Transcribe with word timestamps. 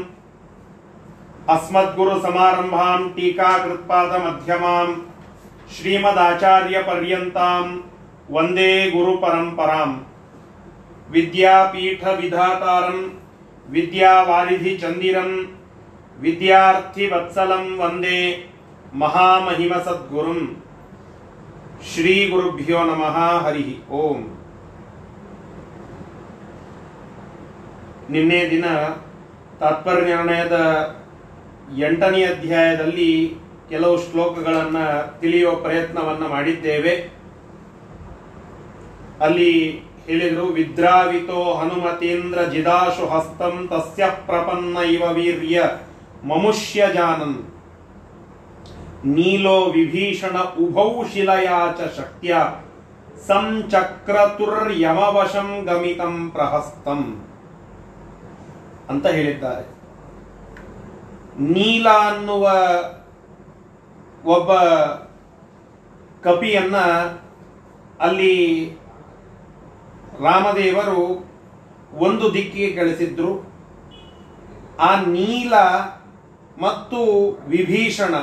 अस्मद्गुरुसमारम्भां 1.57 3.01
टीकाकृत्पादमध्यमाम् 3.17 4.95
श्रीमदाचार्यपर्यन्तां 5.77 7.65
वन्दे 8.37 8.71
गुरुपरम्पराम् 8.91 9.97
विद्यापीठविधातारं 11.09 12.99
विद्यावारिधिचन्दिरं 13.69 15.31
विद्यार्थिवत्सलं 16.19 17.65
वन्दे 17.79 18.21
महामहिमसद्गुरुम् 18.97 20.45
ಶ್ರೀಗುರುಭ್ಯೋ 21.85 22.81
ನಮಃ 22.85 23.17
ಹರಿ 23.45 23.65
ಓಂ 23.99 24.21
ನಿನ್ನೆ 28.13 28.39
ದಿನ 28.51 28.67
ತಾತ್ಪರ್ಯ 29.61 30.05
ನಿರ್ಣಯದ 30.11 30.59
ಎಂಟನೇ 31.83 32.23
ಅಧ್ಯಾಯದಲ್ಲಿ 32.27 33.11
ಕೆಲವು 33.69 33.97
ಶ್ಲೋಕಗಳನ್ನು 34.05 34.87
ತಿಳಿಯುವ 35.21 35.53
ಪ್ರಯತ್ನವನ್ನ 35.57 36.25
ಮಾಡಿದ್ದೇವೆ 36.27 36.95
ಅಲ್ಲಿ 39.21 39.53
ಹೇಳಿದ್ರು, 40.10 40.46
ವಿದ್ರಾವಿತೋ 40.46 41.54
ಹನುಮತೇಂದ್ರ 41.54 42.42
ಜಿದಾಶು 42.42 43.08
ಹಸ್ತಂ 43.08 43.68
ತಸ್ಯ 43.68 44.04
ಪ್ರಪನ್ನ 44.26 44.78
ಇವ 44.78 45.14
ವೀರ್ಯ 45.14 45.64
ಮಮುಷ್ಯ 46.24 46.88
ಜಾನನ್. 46.94 47.44
ನೀಲೋ 49.06 49.66
ವಿಭೀಷಣ 49.66 50.38
ಉಭೌ 50.38 51.04
ಶಿಲಯಾಚ 51.14 51.98
ಶಕ್ತ್ಯ 51.98 52.36
ಸಂಚಕ್ರತುರ್ಯಮವಶಂ 53.28 55.66
ಗಮಿತಂ 55.66 56.30
ಪ್ರಹಸ್ತಂ. 56.30 57.28
ಅಂತ 58.90 59.08
ಹೇಳಿದ್ದಾರೆ. 59.08 59.80
ನೀಲ 61.40 61.90
ಅನ್ನುವ 61.90 62.52
ಒಬ್ಬ 64.26 64.52
ಕಪಿಯನ್ನ 66.24 66.76
ಅಲ್ಲಿ 68.00 68.79
ರಾಮದೇವರು 70.20 71.30
ಒಂದು 71.94 72.34
ದಿಕ್ಕಿಗೆ 72.34 72.76
ಕಳಿಸಿದ್ರು 72.76 73.50
ಆ 74.80 74.96
ನೀಲ 74.96 75.54
ಮತ್ತು 76.62 77.32
ವಿಭೀಷಣ 77.48 78.16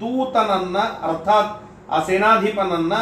ದೂತನನ್ನ, 0.00 0.78
ಅರ್ಥಾತ್ 0.78 1.62
ಆ 1.90 2.02
ಸೇನಾಧಿಪನನ್ನ 2.02 2.92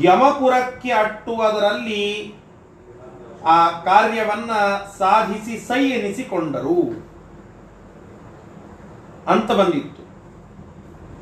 ಯಮಪುರಕ್ಕೆ 0.00 0.92
ಅಟ್ಟುವುದರಲ್ಲಿ 0.92 2.34
ಆ 3.46 3.70
ಕಾರ್ಯವನ್ನ 3.70 4.50
ಸಾಧಿಸಿ 4.98 5.58
ಸೈ 5.58 5.88
ಎನಿಸಿಕೊಂಡರು. 5.88 7.04
ಅಂತ 9.28 9.52
ಬಂದಿತ್ತು. 9.52 10.03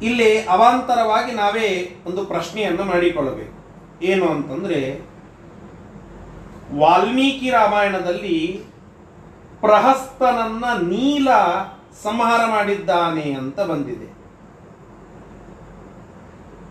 ಇಲ್ಲಿ 0.03 0.45
ಅವಾಂತರವಾಗಿ 0.45 1.33
ನಾವೇ 1.33 1.97
ಒಂದು 2.07 2.25
ಪ್ರಶ್ನೆಯನ್ನು 2.25 2.85
ಮಾಡಿಕೊಳ್ಳಬೇಕು. 2.85 3.63
ಏನು 4.03 4.29
ಅಂತಂದ್ರೆ, 4.29 5.01
ವಾಲ್ಮೀಕಿ 6.79 7.51
ರಾಮಾಯಣದಲ್ಲಿ 7.51 8.63
ಪ್ರಹಸ್ತನನ್ನ 9.61 10.65
ನೀಲ 10.89 11.29
ಸಂಹಾರ 12.03 12.41
ಮಾಡಿದ್ದಾನೆ 12.47 13.33
ಅಂತ 13.33 13.61
ಬಂದಿದೆ. 13.61 14.13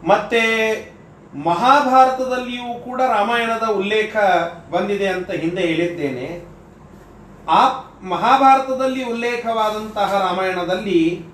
ಮತ್ತೆ 0.08 0.52
ಮಹಾಭಾರತದಲ್ಲಿಯೂ 1.44 2.80
ಕೂಡ 2.80 3.02
ರಾಮಾಯಣದ 3.02 3.68
ಉಲ್ಲೇಖ 3.68 4.18
ಬಂದಿದೆ 4.72 5.08
ಅಂತ 5.08 5.32
ಹಿಂದೆ 5.32 5.62
ಹೇಳಿದ್ದೇನೆ. 5.62 6.46
ಆ 7.50 7.68
ಮಹಾಭಾರತದಲ್ಲಿ 8.04 9.04
ಉಲ್ಲೇಖವಾದಂತಹ 9.04 10.28
ರಾಮಾಯಣದಲ್ಲಿ 10.30 11.31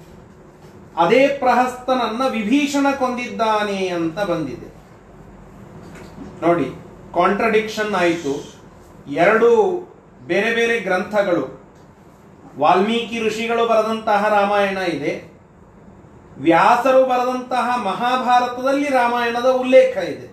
ಅದೇ 0.98 1.28
ಪ್ರಹಸ್ತನನ್ನ 1.28 2.28
ವಿಭೀಷಣ 2.28 2.88
ಕೊಂದಿದ್ದಾನೆ 3.00 3.88
ಅಂತ 3.88 4.20
ಬಂದಿದೆ. 4.20 4.70
ನೋಡಿ 6.42 6.66
ಕಾಂಟ್ರಡಿಕ್ಷನ್ 7.14 7.96
ಆಯಿತು. 7.96 8.34
ಎರಡು 9.12 9.50
ಬೇರೆ 10.28 10.56
ಬೇರೆ 10.56 10.80
ಗ್ರಂಥಗಳು, 10.80 11.44
ವಾಲ್ಮೀಕಿ 12.60 13.20
ಋಷಿಗಳು 13.28 13.68
ಬರೆದಂತಹ 13.68 14.28
ರಾಮಾಯಣ 14.30 14.78
ಇದೆ. 14.78 15.14
ವ್ಯಾಸರು 16.38 17.06
ಬರೆದಂತಹ 17.06 17.68
ಮಹಾಭಾರತದಲ್ಲಿ 17.84 18.90
ರಾಮಾಯಣದ 18.90 19.46
ಉಲ್ಲೇಖ 19.46 19.98
ಇದೆ. 19.98 20.28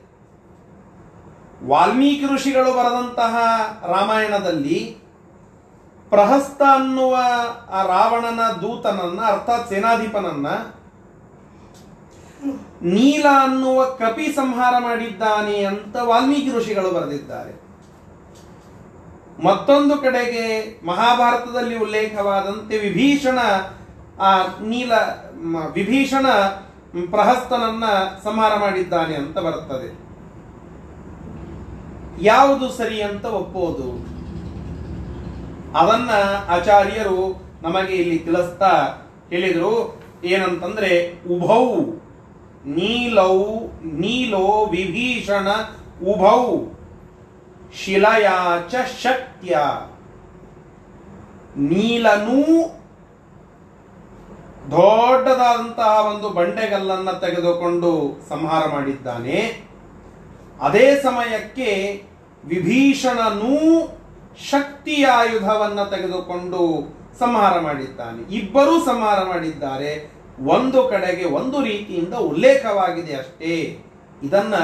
ವಾಲ್ಮೀಕಿ 1.67 2.27
ಋಷಿಗಳು 2.27 2.73
ಬರೆದಂತಹ 2.73 3.35
ರಾಮಾಯಣದಲ್ಲಿ 3.87 5.04
ಪ್ರಹಸ್ತ 6.15 6.63
ಅನ್ನುವ 6.73 7.15
ಆ 7.71 7.83
ರಾವಣನ 7.87 8.41
ದೂತನನ್ನ, 8.61 9.21
ಅರ್ಥಾತ್ 9.27 9.69
ಸೇನಾಧಿಪನನ್ನ 9.69 10.47
ನೀಲ 12.83 13.27
ಅನ್ನುವ 13.43 13.85
ಕಪಿ 13.85 14.27
ಸಂಹಾರ 14.33 14.75
ಮಾಡಿದ್ದಾನೆ 14.79 15.65
ಅಂತ 15.65 15.97
ವಾಲ್ಮೀಕಿ 16.03 16.51
ಋಷಿಗಳು 16.51 16.91
ಬರೆದಿದ್ದಾರೆ. 16.91 17.53
ಮತ್ತೊಂದು 19.45 19.97
ಕಡೆಗೆ 19.99 20.45
ಮಹಾಭಾರತದಲ್ಲಿ 20.87 21.77
ಉಲ್ಲೇಖವಾದಂತೆ 21.79 22.79
ವಿಭೀಷಣ, 22.79 23.39
ಆ 24.21 24.31
ನೀಲ 24.61 24.93
ವಿಭೀಷಣ 25.73 26.27
ಪ್ರಹಸ್ತನನ್ನ 27.11 27.85
ಸಂಹಾರ 28.25 28.53
ಮಾಡಿದ್ದಾನೆ 28.59 29.15
ಅಂತ 29.15 29.39
ಬರುತ್ತದೆ. 29.39 29.89
ಯಾವುದು 32.25 32.73
ಸರಿ 32.73 33.03
ಅಂತ 33.03 33.25
ಒಪ್ಪೋದು 33.25 34.14
ಅದನ್ನ 35.75 36.11
ಆಚಾರ್ಯರು 36.49 37.43
ನಮಗೆ 37.63 37.95
ಇಲ್ಲಿ 37.95 38.19
ತಿಳಿಸ್ತಾ 38.19 38.89
ಹೇಳಿದರು 39.31 40.03
ಏನಂತಂದ್ರೆ, 40.25 41.13
ಉಭೌ 41.29 41.75
ನೀಲೌ 42.67 43.45
ನೀಲೋ 43.85 44.67
ವಿಭೀಷಣ 44.67 45.49
ಉಭೌ 46.03 46.65
ಶಿಲಯಾಚ 47.75 48.75
ಶಕ್ತ್ಯ. 49.03 49.59
ನೀಲನೂ 51.57 52.43
ದೊಡ್ಡದಾದಂತಹ 54.71 56.07
ಒಂದು 56.15 56.29
ಬಂಡೆಗಲ್ಲನ್ನ 56.29 57.11
ತೆಗೆದುಕೊಂಡು 57.11 58.21
ಸಂಹಾರ 58.29 58.69
ಮಾಡಿದ್ದಾನೆ. 58.69 59.69
ಅದೇ 60.61 60.97
ಸಮಯಕ್ಕೆ 61.03 62.03
ವಿಭೀಷಣನೂ 62.45 63.55
ಶಕ್ತಿಯ 64.39 65.07
ಆಯುಧವನ್ನ 65.07 65.83
ತೆಗೆದುಕೊಂಡು 65.83 66.93
ಸಂಹಾರ 67.19 67.61
ಮಾಡಿದ್ದಾನೆ. 67.61 68.35
ಇಬ್ಬರೂ 68.35 68.85
ಸಂಹಾರ 68.85 69.25
ಮಾಡಿದ್ದಾರೆ. 69.25 70.13
ಒಂದು 70.45 70.89
ಕಡೆಗೆ 70.89 71.25
ಒಂದು 71.25 71.65
ರೀತಿಯಿಂದ 71.65 72.15
ಉಲ್ಲೇಖವಾಗಿದೆ 72.15 73.17
ಅಷ್ಟೇ. 73.17 73.83
ಇದನ್ನ 74.23 74.55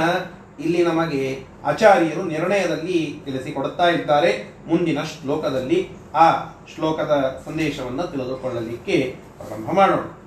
ಇಲ್ಲಿ 0.61 0.85
ನಮಗೆ 0.85 1.45
ಆಚಾರ್ಯರು 1.65 2.23
ನಿರ್ಣಯದಲ್ಲಿ 2.23 3.21
ತಿಳಿಸಿಕೊಡುತ್ತಾ 3.25 3.89
ಇದ್ದಾರೆ. 3.89 4.55
ಮುಂದಿನ 4.69 4.99
ಶ್ಲೋಕದಲ್ಲಿ 5.03 5.89
ಆ 6.15 6.33
ಶ್ಲೋಕದ 6.75 7.43
ಸಂದೇಶವನ್ನು 7.47 8.03
ತಿಳಿದುಕೊಳ್ಳಲಿಕ್ಕೆ 8.03 9.17
ಪ್ರಾರಂಭ 9.37 9.71
ಮಾಡೋಣ. 9.73 10.20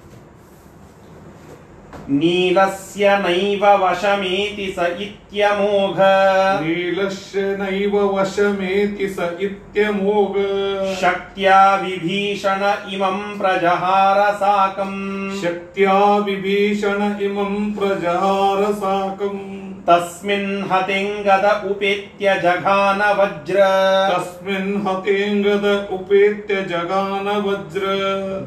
ನೀಲಸ್ಯ 2.12 3.10
ನೈವ 3.18 3.64
ವಶಮೇತಿ 3.82 4.66
ಸ 4.72 4.88
ಇತ್ಯಮೋಘ 5.00 6.00
ನೀಲಶ್ಯ 6.64 7.42
ನೈವ 7.60 7.96
ವಶಮೇತಿ 8.14 9.08
ಸ 9.10 9.30
ಇತ್ಯಮೋಘ 9.40 10.36
ಶಕ್ತ್ಯಾ 11.02 11.60
ವಿಭೀಷಣ 11.84 12.64
ಇಮಂ 12.94 13.20
ಪ್ರಜಹಾರ 13.38 14.20
ಸಾಕಂ 14.40 14.94
ಶಕ್ತ್ಯಾ 15.44 15.96
ವಿಭೀಷಣ 16.26 17.02
ಇಮಂ 17.24 17.56
ಪ್ರಜಹಾರ 17.74 18.64
ಸಾಕಂ 18.80 19.38
तस्मिन् 19.88 20.64
हतिङ्गद 20.72 21.46
उपेत्य 21.72 22.36
जघान 22.44 23.02
वज्र 23.20 23.66
तस्मिन् 24.12 24.88
हतिङ्गद 24.88 25.66
उपेत्य 25.92 26.62
जगान 26.62 27.28
वज्र 27.46 27.82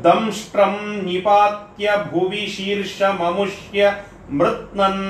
दंष्ट्रम् 0.07 1.03
निपात्य 1.07 1.97
भुवि 2.13 2.47
शीर्षममुष्य 2.47 3.93
मृत्नन्। 4.33 5.03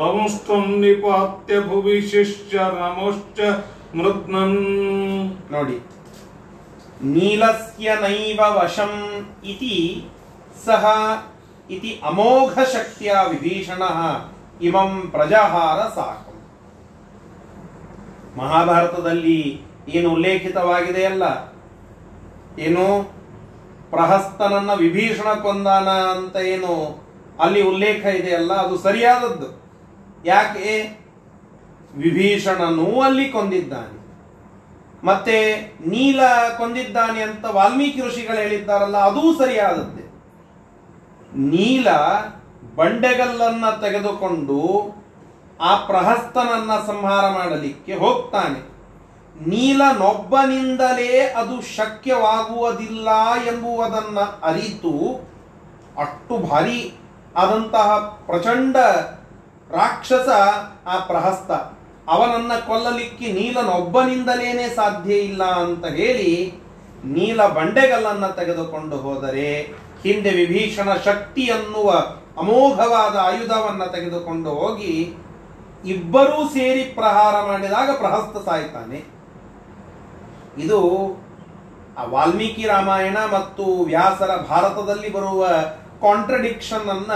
दंष्ट्रम् 0.00 0.76
निपात्य 0.80 1.60
भुवि 1.60 2.00
शिष्य 2.02 2.58
रमुश्च 2.58 3.40
मृत्नन्। 3.96 4.56
नोडि 5.52 5.80
नीलस्य 7.04 7.94
नैव 7.94 8.44
वशम् 8.58 9.24
इति 9.46 9.76
सः 10.66 10.84
इति 11.70 12.00
अमोघशक्त्या 12.04 13.22
विभीषणः 13.22 14.00
ಇಮಂ 14.60 15.08
ಪ್ರಜಾಹಾರ 15.10 15.88
ಸಾಕಂ. 15.94 16.32
ಮಹಾಭಾರತದಲ್ಲಿ 18.36 19.62
ಏನು 19.88 20.10
ಉಲ್ಲೇಖಿತವಾಗಿದೆಯಲ್ಲ 20.10 21.22
ಏನು? 22.58 23.16
ಪ್ರಹಸ್ತನನ್ನ 23.90 24.70
ವಿಭೀಷಣ 24.74 25.34
ಕೊಂದಾನ 25.34 25.88
ಅಂತ 25.88 26.36
ಏನು 26.36 27.04
ಅಲ್ಲಿ 27.40 27.62
ಉಲ್ಲೇಖ 27.62 28.06
ಇದೆಯಲ್ಲ 28.06 28.52
ಅದು 28.52 28.78
ಸರಿಯಾದದ್ದು. 28.78 29.66
ಯಾಕೆ? 30.24 30.98
ವಿಭೀಷಣನೂ 31.96 33.00
ಅಲ್ಲಿ 33.00 33.28
ಕೊಂದಿದ್ದಾನೆ. 33.28 33.96
ಮತ್ತೆ 35.04 35.60
ನೀಲ 35.86 36.20
ಕೊಂದಿದ್ದಾನೆ 36.58 37.22
ಅಂತ 37.22 37.44
ವಾಲ್ಮೀಕಿ 37.44 38.00
ಋಷಿಗಳು 38.00 38.36
ಹೇಳಿದ್ದಾರಲ್ಲ, 38.36 38.96
ಅದೂ 38.96 39.38
ಸರಿಯಾದದ್ದೇ. 39.38 40.02
ನೀಲ 41.36 41.88
ಬಂಡೆಗಲ್ಲನ್ನ 42.76 43.70
ತೆಗೆದುಕೊಂಡು 43.70 44.60
ಆ 45.60 45.76
ಪ್ರಹಸ್ತನನ್ನ 45.76 46.86
ಸಂಹಾರ 46.86 47.30
ಮಾಡಲಿಕ್ಕೆ 47.30 47.94
ಹೋಗ್ತಾನೆ. 47.94 48.76
ನೀಲನೊಬ್ಬನಿಂದಲೇ 49.48 51.20
ಅದು 51.20 51.60
ಶಕ್ಯವಾಗುವುದಿಲ್ಲ 51.60 53.08
ಎಂಬುವುದನ್ನು 53.46 54.40
ಅರಿತು 54.42 55.20
ಅಷ್ಟು 55.98 56.38
ಭಾರಿ 56.38 56.94
ಆದಂತಹ 57.36 57.98
ಪ್ರಚಂಡ 58.26 58.76
ರಾಕ್ಷಸ 59.70 60.28
ಆ 60.86 60.98
ಪ್ರಹಸ್ತ. 60.98 61.50
ಅವನನ್ನ 62.08 62.52
ಕೊಲ್ಲಲಿಕ್ಕೆ 62.66 63.32
ನೀಲನೊಬ್ಬನಿಂದಲೇನೆ 63.32 64.68
ಸಾಧ್ಯ 64.68 65.14
ಇಲ್ಲ 65.14 65.44
ಅಂತ 65.44 65.86
ಹೇಳಿ 65.86 66.52
ನೀಲ 67.04 67.46
ಬಂಡೆಗಲ್ಲನ್ನು 67.46 68.36
ತೆಗೆದುಕೊಂಡು 68.36 68.96
ಹೋದರೆ 68.96 69.62
ಹಿಂದೆ 70.02 70.30
ವಿಭೀಷಣ 70.30 70.94
ಶಕ್ತಿ 70.94 71.50
ಅನ್ನುವ 71.50 72.06
ಅಮೋಘವಾದ 72.38 73.16
ಆಯುಧವನ್ನು 73.16 73.92
ತೆಗೆದುಕೊಂಡು 73.92 74.50
ಹೋಗಿ 74.50 75.14
ಇಬ್ಬರೂ 75.84 76.48
ಸೇರಿ 76.48 76.84
ಪ್ರಹಾರ 76.84 77.46
ಮಾಡಿದಾಗ 77.46 77.90
ಪ್ರಹಸ್ತ 77.96 78.48
ಸಾಯ್ತಾನೆ. 78.48 79.04
ಇದು 80.58 80.80
ವಾಲ್ಮೀಕಿ 82.08 82.64
ರಾಮಾಯಣ 82.66 83.18
ಮತ್ತು 83.32 83.84
ವ್ಯಾಸರ 83.84 84.36
ಭಾರತದಲ್ಲಿ 84.36 85.12
ಬರುವ 85.12 85.48
ಕಾಂಟ್ರಡಿಕ್ಷನ್ 86.02 86.88
ಅನ್ನ 86.88 87.12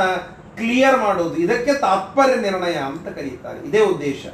ಕ್ಲಿಯರ್ 0.57 0.99
ಮಾಡೋದು. 0.99 1.37
ಇದಕ್ಕೆ 1.37 1.75
ತಾತ್ಪರ್ಯ 1.75 2.35
ನಿರ್ಣಯ 2.35 2.75
ಅಂತ 2.75 3.09
ಕರೀತಾರೆ. 3.09 3.69
ಇದೇ 3.69 3.81
ಉದ್ದೇಶ. 3.81 4.27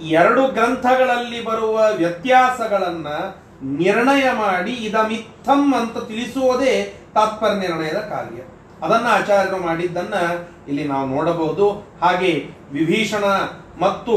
ಎರಡು 0.00 0.46
ಗ್ರಂಥಗಳಲ್ಲಿ 0.46 1.44
ಬರುವ 1.44 1.84
ವ್ಯತ್ಯಾಸಗಳನ್ನ 1.96 3.06
ನಿರ್ಣಯ 3.62 4.32
ಮಾಡಿ 4.32 4.72
ಇದಮಿತ್ತಂ 4.72 5.74
ಅಂತ 5.74 5.98
ತಿಳಿಸುವುದೇ 5.98 6.94
ತಾತ್ಪರ್ಯ 7.14 7.58
ನಿರ್ಣಯದ 7.58 7.96
ಕಾರ್ಯ. 7.96 8.42
ಅದನ್ನ 8.84 9.06
ಆಚಾರ್ಯರು 9.10 9.58
ಮಾಡಿದ್ದನ್ನ 9.66 10.14
ಇಲ್ಲಿ 10.68 10.84
ನಾವು 10.88 11.06
ನೋಡಬಹುದು. 11.08 11.66
ಹಾಗೆ 12.02 12.32
ವಿಭೀಷಣ 12.72 13.24
ಮತ್ತು 13.80 14.14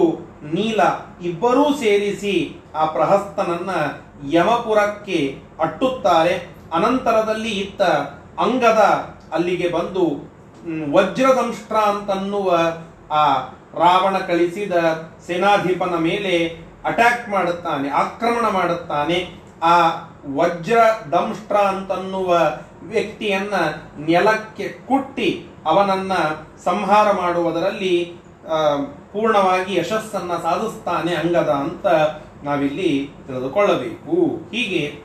ನೀಲ 0.54 0.82
ಇಬ್ಬರೂ 1.22 1.66
ಸೇರಿಸಿ 1.74 2.36
ಆ 2.76 2.86
ಪ್ರಹಸ್ತನನ್ನ 2.86 3.72
ಯಮಪುರಕ್ಕೆ 4.34 5.20
ಅಟ್ಟುತ್ತಾರೆ. 5.60 6.34
ಅನಂತರದಲ್ಲಿ 6.74 7.54
ಇತ್ತ 7.60 7.82
ಅಂಗದ 8.46 8.82
ಅಲ್ಲಿಗೆ 9.34 9.68
ಬಂದು 9.70 10.04
ವಜ್ರದಂಷ್ಟ್ರ 10.92 11.76
ಅಂತನ್ನುವ 11.76 12.50
ಆ 13.12 13.24
ರಾವಣ 13.84 14.16
ಕಳಿಸಿದ 14.18 14.76
ಸೇನಾಧಿಪನ 15.28 15.96
ಮೇಲೆ 15.96 16.34
ಅಟ್ಯಾಕ್ 16.86 17.30
ಮಾಡುತ್ತಾನೆ, 17.30 17.88
ಆಕ್ರಮಣ 17.90 18.46
ಮಾಡುತ್ತಾನೆ. 18.50 19.18
ಆ 19.64 19.76
ವಜ್ರ 20.36 20.78
ದಂಷ್ಟ್ರ 21.12 21.56
ಅಂತನ್ನುವ 21.56 22.38
ವ್ಯಕ್ತಿಯನ್ನ 22.84 23.54
ನೆಲಕ್ಕೆ 24.06 24.68
ಕುಟ್ಟಿ 24.68 25.46
ಅವನನ್ನ 25.66 26.14
ಸಂಹಾರ 26.66 27.12
ಮಾಡುವುದರಲ್ಲಿ 27.12 28.16
ಪೂರ್ಣವಾಗಿ 29.14 29.76
ಯಶಸ್ಸನ್ನ 29.76 30.32
ಸಾಧಿಸ್ತಾನೆ 30.34 31.16
ಅಂಗದ 31.16 31.50
ಅಂತ 31.50 31.88
ನಾವಿಲ್ಲಿ 32.44 33.10
ತಿಳಿದುಕೊಳ್ಳಬೇಕು. 33.28 34.46
ಹೀಗೆ 34.52 35.02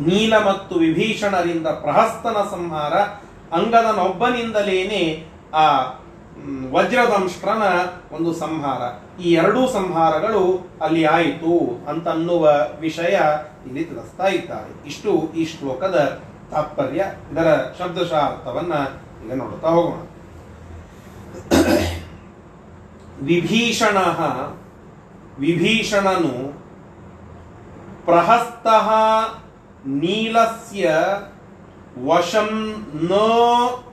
ನೀಲ 0.00 0.38
ಮತ್ತು 0.38 0.74
ವಿಭೀಷಣರಿಂದ 0.74 1.66
ಪ್ರಹಸ್ತನ 1.66 2.36
ಸಂಹಾರ 2.50 2.94
ಅಂಗದನೊಬ್ಬನಿಂದಲೇನೆ 3.52 5.24
ಆ 5.54 5.82
ಮ್, 6.44 6.72
ವಜ್ರದಂಷ್ಟ್ರನ 6.72 7.62
ಒಂದು 8.12 8.34
ಸಂಹಾರ. 8.34 8.82
ಈ 9.20 9.32
ಎರಡೂ 9.32 9.68
ಸಂಹಾರಗಳು 9.68 10.68
ಅಲ್ಲಿ 10.82 11.04
ಆಯಿತು 11.04 11.84
ಅಂತನ್ನುವ 11.88 12.50
ವಿಷಯ 12.80 13.18
ಇಲ್ಲಿ 13.66 13.84
ತಿಳಿಸ್ತಾ 13.84 14.26
ಇದ್ದಾರೆ. 14.26 14.86
ಇಷ್ಟು 14.86 15.32
ಈ 15.36 15.44
ಶ್ಲೋಕದ 15.44 16.22
ತಾತ್ಪರ್ಯ. 16.50 17.04
ಇದರ 17.32 17.56
ಶಬ್ದಶಃ 17.78 18.16
ಅರ್ಥವನ್ನ 18.16 18.72
ಈಗ 19.26 19.34
ನೋಡುತ್ತಾ 19.34 19.68
ಹೋಗೋಣ. 19.68 20.00
ವಿಭೀಷಣ 23.22 23.98
ವಿಭೀಷಣನು 25.38 26.52
ಪ್ರಹಸ್ತಃ 28.04 28.88
ನೀಲಸ್ಯ 29.86 30.94
ವಶಂ 32.04 32.74
ನ 32.94 33.12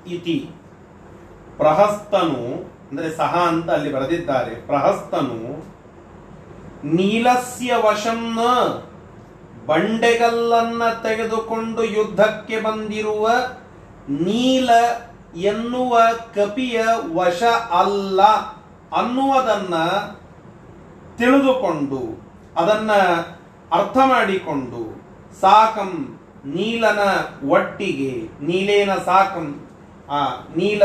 ಇತಿ. 0.08 0.50
ಪ್ರಹಸ್ತನು, 1.58 2.44
ಅಂದರೆ 2.90 3.10
ಸಹ 3.12 3.34
ಅಂತ 3.48 3.70
ಅಲ್ಲಿ 3.72 3.92
ಬರೆದಿದ್ದಾರೆ, 3.94 4.56
ಪ್ರಹಸ್ತನು 4.56 5.40
ನೀಲಸ್ಯ 6.84 7.74
ವಶಂ 7.86 8.22
ನ 8.36 8.42
ಬಂಡೆಗಲ್ಲನ್ನ 9.66 10.84
ತೆಗೆದುಕೊಂಡು 11.04 11.84
ಯುದ್ಧಕ್ಕೆ 11.84 12.60
ಬಂದಿರುವ 12.60 13.28
ನೀಲ 14.10 14.70
ಎನ್ನುವ 15.52 16.00
ಕಪಿಯ 16.36 16.84
ವಶ 17.14 17.44
ಅಲ್ಲ 17.72 18.22
ಅನ್ನುವುದನ್ನ 19.00 19.76
ತಿಳಿದುಕೊಂಡು, 21.18 22.02
ಅದನ್ನ 22.56 22.92
ಅರ್ಥ 23.72 23.98
ಮಾಡಿಕೊಂಡು, 24.06 24.84
ಸಾಕಂ 25.42 25.92
ನೀಲನ 26.46 27.02
ಒಟ್ಟಿಗೆ, 27.50 28.14
ನೀಲೇನ 28.46 28.94
ಸಾಕಂ 29.06 29.48
ಆ 30.10 30.26
ನೀಲ 30.58 30.84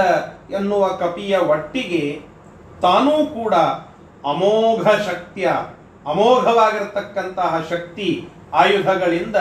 ಎನ್ನುವ 0.50 0.88
ಕಪಿಯ 0.88 1.38
ಒಟ್ಟಿಗೆ 1.38 2.20
ತಾನೂ 2.82 3.26
ಕೂಡ 3.26 3.54
ಅಮೋಘ 4.24 4.88
ಶಕ್ತಿಯ, 4.88 5.48
ಅಮೋಘವಾಗಿರತಕ್ಕಂತಹ 6.06 7.64
ಶಕ್ತಿ 7.70 8.28
ಆಯುಧಗಳಿಂದ 8.52 9.36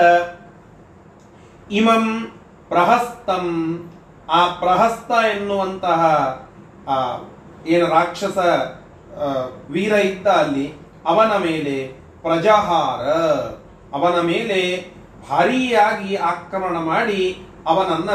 ಇಮಂ 1.71 2.31
ಪ್ರಹಸ್ತಂ. 2.69 3.77
ಆ 4.29 4.47
ಪ್ರಹಸ್ತ 4.47 5.11
ಎನ್ನುವಂತಹ, 5.35 6.05
ಆ, 6.87 7.17
ಏನು 7.67 7.87
ರಾಕ್ಷಸ 7.87 8.37
ವೀರ 9.69 9.93
ಇದ್ದ 9.93 10.27
ಅಲ್ಲಿ 10.27 10.73
ಅವನ 11.05 11.37
ಮೇಲೆ 11.37 11.87
ಪ್ರಜಹಾರ. 12.21 13.09
ಅವನ 13.93 14.21
ಮೇಲೆ 14.21 14.85
ಭಾರಿಯಾಗಿ 15.29 16.15
ಆಕ್ರಮಣ 16.15 16.77
ಮಾಡಿ 16.77 17.45
ಅವನನ್ನ 17.67 18.09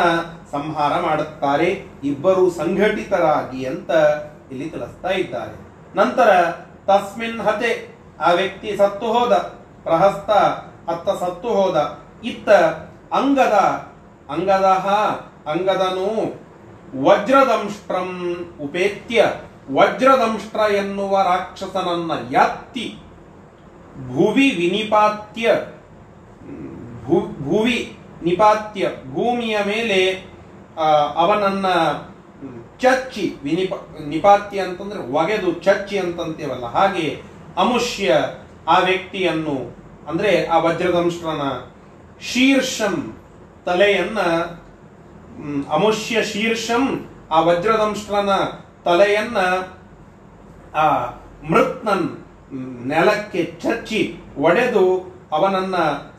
ಸಂಹಾರ 0.52 1.00
ಮಾಡುತ್ತಾರೆ. 1.00 1.84
ಇಬ್ಬರು 2.04 2.50
ಸಂಘಟಿತರಾಗಿ 2.50 3.64
ಅಂತ 3.64 3.90
ಇಲ್ಲಿ 4.52 4.70
ತಿಳಿಸ್ತಾ 4.70 5.08
ಇದ್ದಾರೆ. 5.08 5.66
ನಂತರ 5.96 6.50
ತಸ್ಮಿನ್ 6.86 7.40
ಹತೆ, 7.40 7.98
ಆ 8.20 8.32
ವ್ಯಕ್ತಿ 8.32 8.76
ಸತ್ತು 8.76 9.06
ಹೋದ. 9.06 9.32
ಪ್ರಹಸ್ತ 9.82 10.30
ಅತ್ತ 10.90 11.08
ಸತ್ತು 11.08 11.48
ಹೋದ. 11.48 12.00
ಇತ್ತ 12.24 12.48
ಅಂಗದ 13.14 13.52
ಅಂಗದ 14.30 14.64
ಅಂಗದನು 15.46 16.46
ವಜ್ರದಂಷ್ಟ್ರಂ 17.02 18.36
ಉಪೇತ್ಯ. 18.60 19.32
ವಜ್ರದಂಷ್ಟ್ರ 19.72 20.72
ಎನ್ನುವ 20.74 21.22
ರಾಕ್ಷಸನನ್ನ 21.22 22.12
ಯಾತ್ತಿ. 22.30 22.98
ಭುವಿ 24.08 24.50
ವಿನಿಪಾತ್ಯ. 24.50 25.50
ಭುವಿ 27.44 27.98
ನಿಪಾತ್ಯ 28.24 28.88
ಭೂಮಿಯ 29.14 29.56
ಮೇಲೆ 29.66 30.00
ಅವನನ್ನ 31.22 31.66
ಚಚ್ಚಿ, 32.82 33.24
ವಿನಿಪ, 33.44 33.72
ನಿಪಾತ್ಯ 34.08 34.60
ಅಂತಂದ್ರೆ 34.60 35.00
ಒಗೆದು 35.18 35.52
ಚಚ್ಚಿ 35.52 35.98
ಅಂತಂತೇವಲ್ಲ, 35.98 36.66
ಹಾಗೆ 36.66 37.06
ಅಮುಷ್ಯ 37.56 38.14
ಆ 38.68 38.78
ವ್ಯಕ್ತಿಯನ್ನು, 38.78 39.56
ಅಂದ್ರೆ 40.08 40.46
ಆ 40.46 40.58
ವಜ್ರದಂಶನ 40.58 41.42
ಶೀರ್ಷಂ 42.20 42.96
ತಲೆಯನ್ನ 43.64 44.18
ಅಮುಷ್ಯ 45.76 46.22
ಶೀರ್ಷಂ 46.22 46.84
ಆ 47.30 47.40
ವಜ್ರದಂಶನ 47.40 48.30
ತಲೆಯನ್ನ, 48.84 49.38
ಆ 50.74 50.86
ಮೃತ್ನನ್ 51.50 52.08
ನೆಲಕ್ಕೆ 52.88 53.42
ಚಚ್ಚಿ 53.62 54.00
ಒಡೆದು 54.38 54.86
ಅವನನ್ನ 55.32 55.76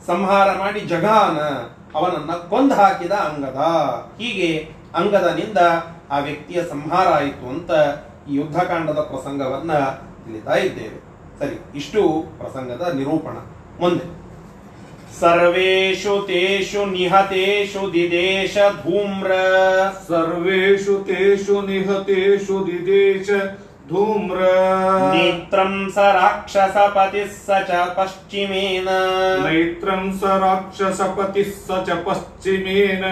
ಸಂಹಾರ 0.07 0.47
ಮಾಡಿ 0.57 0.79
ಜಗಾನ 0.79 1.37
ಅವನನ್ನ 1.97 2.31
ಕೊಂದು 2.31 2.75
ಹಾಕಿದ 2.75 3.11
ಅಂಗದ. 3.11 3.55
ಹೀಗೆ 4.19 4.69
ಅಂಗದನಿಂದ 4.95 5.57
ಆ 6.11 6.19
ವ್ಯಕ್ತಿಯ 6.19 6.63
ಸಂಹಾರ 6.63 7.07
ಆಯಿತು 7.07 7.49
ಅಂತ 7.49 7.71
ಈ 8.29 8.35
ಯುದ್ಧಕಾಂಡದ 8.35 8.99
ಪ್ರಸಂಗವನ್ನ 8.99 9.73
ತಿಳಿತಾ 10.25 10.55
ಇದ್ದೇವೆ. 10.55 11.07
ಸರಿ 11.39 11.77
ಇಷ್ಟು 11.77 12.01
ಪ್ರಸಂಗದ 12.37 12.93
ನಿರೂಪಣ. 12.95 13.37
ಮುಂದೆ. 13.79 14.27
ಸರ್ವೇಷು 15.19 16.23
ತೇಷು 16.27 16.85
ನಿಹತೇಷು 16.85 17.93
ದಿದೇಶ 17.93 18.57
ಧೂಮ್ರ. 18.83 19.31
ಸರ್ವೇಷು 20.07 21.03
ತೇಷು 21.03 21.61
ನಿಹತೇಷು 21.61 22.67
ದಿದೇಶ 22.67 23.29
धूम्र 23.88 24.48
नेत्रं 25.12 25.72
स 25.90 25.98
राक्षसपतिः 26.16 27.26
स 27.28 27.58
च 27.68 27.78
पश्चिमेन 27.96 28.86
नैत्रं 29.42 30.10
स 30.12 30.38
राक्षसपतिः 30.42 31.50
स 31.58 31.78
च 31.88 31.96
पश्चिमेन 32.06 33.02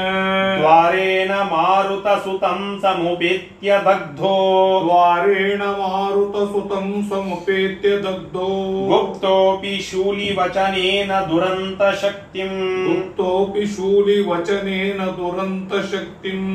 द्वारेण 0.61 1.33
मारुतसुतं 1.51 2.61
समुपेत्य 2.81 3.79
दग्धो 3.87 4.37
द्वारेण 4.85 5.63
मारुतसुतं 5.81 6.91
समुपेत्य 7.11 7.97
दग्धो 7.99 8.49
गुप्तोऽपि 8.89 9.77
शूलिवचनेन 9.91 11.13
दुरन्तशक्तिम् 11.29 12.57
गुप्तोऽपि 12.87 13.67
शूलिवचनेन 13.75 15.05
दुरन्तशक्तिम् 15.19 16.49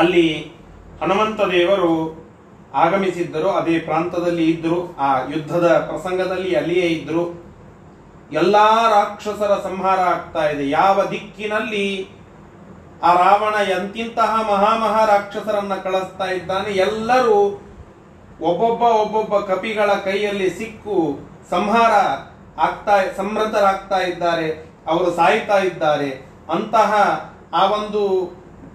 ಅಲ್ಲಿ 0.00 0.26
ಹನುಮಂತ 1.00 1.40
ದೇವರು 1.52 1.92
ಆಗಮಿಸಿದ್ದರು, 2.75 3.49
ಅದೇ 3.49 3.79
ಪ್ರಾಂತದಲ್ಲಿ 3.79 4.45
ಇದ್ದರು, 4.51 4.95
ಆ 4.99 5.09
ಯುದ್ಧದ 5.33 5.67
ಪ್ರಸಂಗದಲ್ಲಿ 5.89 6.55
ಅಲ್ಲಿಯೇ 6.55 6.87
ಇದ್ದರು, 6.87 7.23
ಎಲ್ಲಾ 8.31 8.67
ರಾಕ್ಷಸರ 8.89 9.53
ಸಂಹಾರ 9.63 9.99
ಆಗ್ತಾ 9.99 10.43
ಇದೆ. 10.49 10.69
ಯಾವ 10.69 11.03
ದಿಕ್ಕಿನಲ್ಲಿ 11.03 11.85
ಆ 13.03 13.09
ರಾವಣ 13.13 13.55
ಎಂತಿಂತಹ 13.69 14.31
ಮಹಾಮಹಾ 14.51 15.05
ರಾಕ್ಷಸರನ್ನ 15.05 15.75
ಕಳಿಸ್ತಾ 15.75 16.25
ಇದ್ದಾನೆ, 16.25 16.69
ಎಲ್ಲರೂ 16.71 17.37
ಒಬ್ಬೊಬ್ಬ 18.41 18.81
ಒಬ್ಬೊಬ್ಬ 18.81 19.39
ಕಪಿಗಳ 19.39 19.91
ಕೈಯಲ್ಲಿ 20.03 20.49
ಸಿಕ್ಕು 20.49 20.97
ಸಂಹಾರ 21.49 21.93
ಆಗ್ತಾ 22.57 22.95
ಸಮೃದ್ಧರಾಗ್ತಾ 23.17 23.99
ಇದ್ದಾರೆ, 23.99 24.47
ಅವರು 24.87 25.11
ಸಾಯ್ತಾ 25.11 25.57
ಇದ್ದಾರೆ. 25.59 26.09
ಅಂತಹ 26.51 26.91
ಆ 27.53 27.63
ಒಂದು 27.77 28.01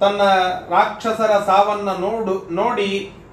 ತನ್ನ 0.00 0.22
ರಾಕ್ಷಸರ 0.70 1.32
ಸಾವನ್ನ 1.46 1.90
ನೋಡು, 2.06 2.34
ನೋಡಿ 2.54 2.90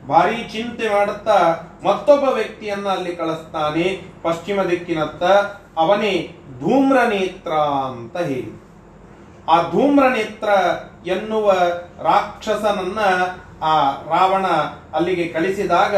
ಭಾರಿ 0.08 0.44
ಚಿಂತೆ 0.44 0.90
ಮಾಡುತ್ತಾ 0.90 1.56
ಮತ್ತೊಬ್ಬ 1.84 2.30
ವ್ಯಕ್ತಿಯನ್ನ 2.30 2.88
ಅಲ್ಲಿ 2.88 3.16
ಕಳಿಸ್ತಾನೆ. 3.16 4.02
ಪಶ್ಚಿಮ 4.24 4.62
ದಿಕ್ಕಿನತ್ತ 4.62 5.24
ಅವನೇ 5.78 6.36
ಧೂಮ್ರ 6.60 6.98
ನೇತ್ರ 6.98 7.52
ಅಂತ 7.88 8.18
ಹೇಳಿ. 8.18 8.68
ಆ 9.50 9.62
ಧೂಮ್ರನೇತ್ರ 9.62 10.50
ಎನ್ನುವ 11.08 11.52
ರಾಕ್ಷಸನನ್ನ 12.04 13.00
ಆ 13.64 13.92
ರಾವಣ 13.92 14.46
ಅಲ್ಲಿಗೆ 14.94 15.28
ಕಳಿಸಿದಾಗ 15.28 15.96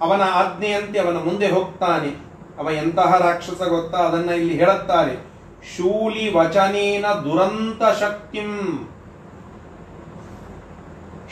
ಅವನ 0.00 0.22
ಆಜ್ಞೆಯಂತೆ 0.22 0.98
ಅವನ 0.98 1.16
ಮುಂದೆ 1.16 1.48
ಹೋಗ್ತಾನೆ. 1.48 2.30
ಅವ 2.58 2.70
ಎಂತಹ 2.70 3.16
ರಾಕ್ಷಸ 3.16 3.62
ಗೊತ್ತಾ? 3.62 3.98
ಅದನ್ನ 3.98 4.30
ಇಲ್ಲಿ 4.30 4.54
ಹೇಳುತ್ತಾರೆ. 4.54 5.14
ಶೂಲಿ 5.76 6.34
ವಚನೇನ 6.34 7.06
ದುರಂತ 7.06 7.98
ಶಕ್ತಿಂ. 7.98 8.58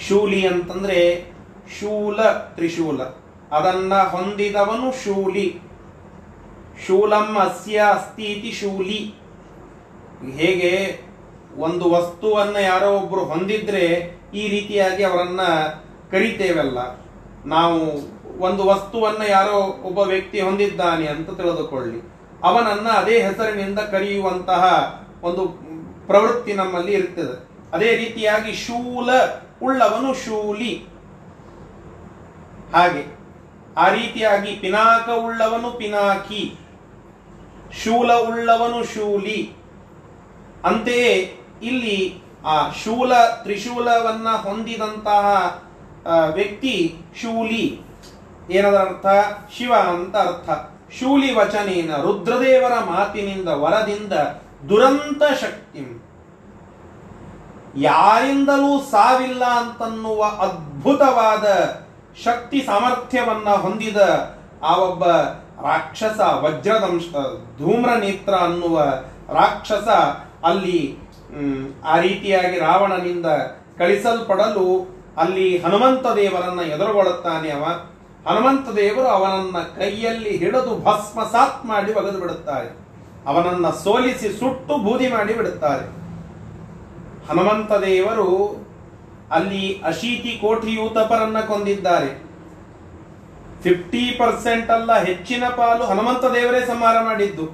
ಶೂಲಿ 0.08 0.46
ಅಂತಂದ್ರೆ 0.46 1.37
ಶೂಲ 1.80 2.22
ತ್ರಿಶೂಲ. 2.32 3.02
ಅದನ್ನ 3.52 3.94
ಹೊಂದಿದವನು 3.94 4.92
ಶೂಲಿ. 4.92 5.60
ಶೂಲಂ 6.86 7.36
ಅಸ್ಯ 7.38 7.78
ಅಸ್ತಿ 7.78 8.22
ಇತಿ 8.22 8.52
ಶೂಲಿ. 8.52 9.14
ಹೇಗೆ? 10.32 11.00
ಒಂದು 11.56 11.90
ವಸ್ತುವನ್ನ 11.90 12.56
ಯಾರೋ 12.56 12.96
ಒಬ್ರು 12.96 13.24
ಹೊಂದಿದ್ರೆ 13.24 14.18
ಈ 14.34 14.48
ರೀತಿಯಾಗಿ 14.48 15.02
ಅವರನ್ನ 15.04 15.40
ಕರಿತೇವಲ್ಲ. 16.10 16.78
ನಾವು 17.46 17.80
ಒಂದು 18.38 18.66
ವಸ್ತುವನ್ನ 18.66 19.22
ಯಾರೋ 19.28 19.80
ಒಬ್ಬ 19.82 19.98
ವ್ಯಕ್ತಿ 19.98 20.40
ಹೊಂದಿದ್ದಾನೆ 20.40 21.06
ಅಂತ 21.06 21.30
ತಿಳಿದುಕೊಳ್ಳಿ. 21.30 22.12
ಅವನನ್ನ 22.42 22.88
ಅದೇ 22.88 23.22
ಹೆಸರಿನಿಂದ 23.22 23.78
ಕರೆಯುವಂತಹ 23.78 24.94
ಒಂದು 25.22 25.48
ಪ್ರವೃತ್ತಿ 26.06 26.52
ನಮ್ಮಲ್ಲಿ 26.52 26.92
ಇರ್ತದೆ. 26.92 27.48
ಅದೇ 27.72 27.96
ರೀತಿಯಾಗಿ 27.96 28.52
ಶೂಲ 28.52 29.10
ಉಳ್ಳವನು 29.62 30.14
ಶೂಲಿ. 30.14 30.97
ಹಾಗೆ, 32.74 33.18
ಆ 33.76 33.88
ರೀತಿಯಾಗಿ 33.88 34.52
ಪಿನಾಕ 34.52 35.08
ಉಳ್ಳವನು 35.10 35.70
ಪಿನಾಕಿ 35.70 36.58
ಶೂಲ 37.84 38.12
ಉಳ್ಳವನು 38.12 38.84
ಶೂಲಿ. 38.84 39.56
ಅಂತೆಯೇ 40.64 41.40
ಇಲ್ಲಿ 41.62 42.22
ಆ 42.46 42.70
ಶೂಲ 42.70 43.12
ತ್ರಿಶೂಲವನ್ನ 43.42 44.28
ಹೊಂದಿದಂತಹ 44.28 45.58
ವ್ಯಕ್ತಿ 46.32 46.96
ಶೂಲಿ. 47.22 47.80
ಏನದ 48.50 48.74
ಅರ್ಥ 48.74 49.06
ಶಿವ 49.56 49.74
ಅಂತ 49.74 50.16
ಅರ್ಥ. 50.16 50.50
ಶೂಲಿ 50.92 51.34
ವಚನೇನ 51.34 51.96
ರುದ್ರದೇವರ 51.96 52.72
ಮಾತಿನಿಂದ 52.84 53.48
ವರದಿಂದ 53.48 54.12
ದುರಂತ 54.68 55.22
ಶಕ್ತಿ. 55.40 56.02
ಯಾರಿಂದಲೂ 57.76 58.80
ಸಾವಿಲ್ಲ 58.90 59.44
ಅಂತನ್ನುವ 59.44 60.24
ಅದ್ಭುತವಾದ 60.24 61.44
ಶಕ್ತಿ 62.24 62.62
ಸಾಮರ್ಥ್ಯವನ್ನ 62.66 63.48
ಹೊಂದಿದ 63.50 63.96
ಆ 64.62 64.76
ಒಬ್ಬ 64.76 65.04
ರಾಕ್ಷಸ 65.66 66.20
ವಜ್ರದಂಶ 66.20 67.02
ಧೂಮ್ರ 67.58 67.90
ನೇತ್ರ 67.94 68.34
ಅನ್ನುವ 68.34 68.80
ರಾಕ್ಷಸ 69.32 69.88
ಅಲ್ಲಿ 70.44 70.98
ಆ 71.84 71.98
ರೀತಿಯಾಗಿ 71.98 72.58
ರಾವಣನಿಂದ 72.58 73.26
ಕಳಿಸಲ್ಪಡಲು 73.78 74.98
ಅಲ್ಲಿ 75.16 75.58
ಹನುಮಂತ 75.58 76.06
ದೇವರನ್ನ 76.06 76.60
ಎದುರುಗೊಳ್ಳುತ್ತಾನೆ 76.60 77.50
ಅವ. 77.50 77.64
ಹನುಮಂತ 78.28 78.68
ದೇವರು 78.68 79.08
ಅವನನ್ನ 79.08 79.58
ಕೈಯಲ್ಲಿ 79.76 80.36
ಹಿಡಿದು 80.36 80.84
ಭಸ್ಮಸಾತ್ 80.84 81.66
ಮಾಡಿ 81.66 81.92
ಒಗೆದು 81.92 82.20
ಬಿಡುತ್ತಾರೆ. 82.20 82.68
ಅವನನ್ನ 83.26 83.70
ಸೋಲಿಸಿ 83.70 84.28
ಸುಟ್ಟು 84.28 84.78
ಬೂದಿ 84.78 85.08
ಮಾಡಿ 85.08 85.34
ಬಿಡುತ್ತಾರೆ. 85.34 85.86
ಹನುಮಂತ 87.28 87.72
ದೇವರು 87.72 88.56
ಅಲ್ಲಿ 89.32 89.62
ಅಶೀತಿ 89.86 90.32
ಕೋಟಿ 90.40 90.70
ಯೂತಪರನ್ನ 90.74 91.40
ಕೊಂದಿದ್ದಾರೆ. 91.40 92.10
ಫಿಫ್ಟಿ 93.62 94.02
ಪರ್ಸೆಂಟ್ 94.18 94.70
ಅಲ್ಲ, 94.70 94.90
ಹೆಚ್ಚಿನ 94.98 95.44
ಪಾಲು 95.48 95.84
ಹನುಮಂತ 95.84 96.24
ದೇವರೇ 96.24 96.60
ಸಂಹಾರ 96.66 96.96
ಮಾಡಿದ್ದು. 97.04 97.46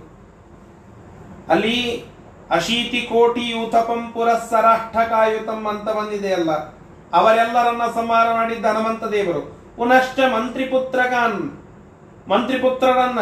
ಅಲ್ಲಿ 1.48 2.04
ಅಶೀತಿ 2.50 3.00
ಕೋಟಿ 3.12 3.44
ಯೂಥಪಂ 3.50 4.02
ಪುರಸ್ಸರಾಷ್ಟಕಾಯುತಂ 4.14 5.66
ಅಂತ 5.68 5.88
ಬಂದಿದೆ 5.88 6.32
ಅಲ್ಲ. 6.34 6.52
ಅವರೆಲ್ಲರನ್ನ 7.12 7.84
ಸಂಹಾರ 7.94 8.26
ಮಾಡಿದ್ದ 8.34 8.66
ಹನುಮಂತ 8.66 9.04
ದೇವರು. 9.04 9.42
ಪುನಶ್ಚ 9.76 10.18
ಮಂತ್ರಿಪುತ್ರಗಾನ್, 10.34 11.40
ಮಂತ್ರಿಪುತ್ರರನ್ನ. 12.28 13.20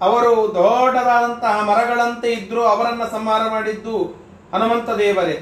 ಅವರು 0.00 0.32
ದೊಡ್ಡದಾದಂತಹ 0.54 1.56
ಮರಗಳಂತೆ 1.70 2.28
ಇದ್ರು 2.32 2.62
ಅವರನ್ನ 2.64 3.04
ಸಂಹಾರ 3.10 3.42
ಮಾಡಿದ್ದು 3.50 3.96
ಹನುಮಂತ 4.52 4.90
ದೇವರೇ. 4.98 5.36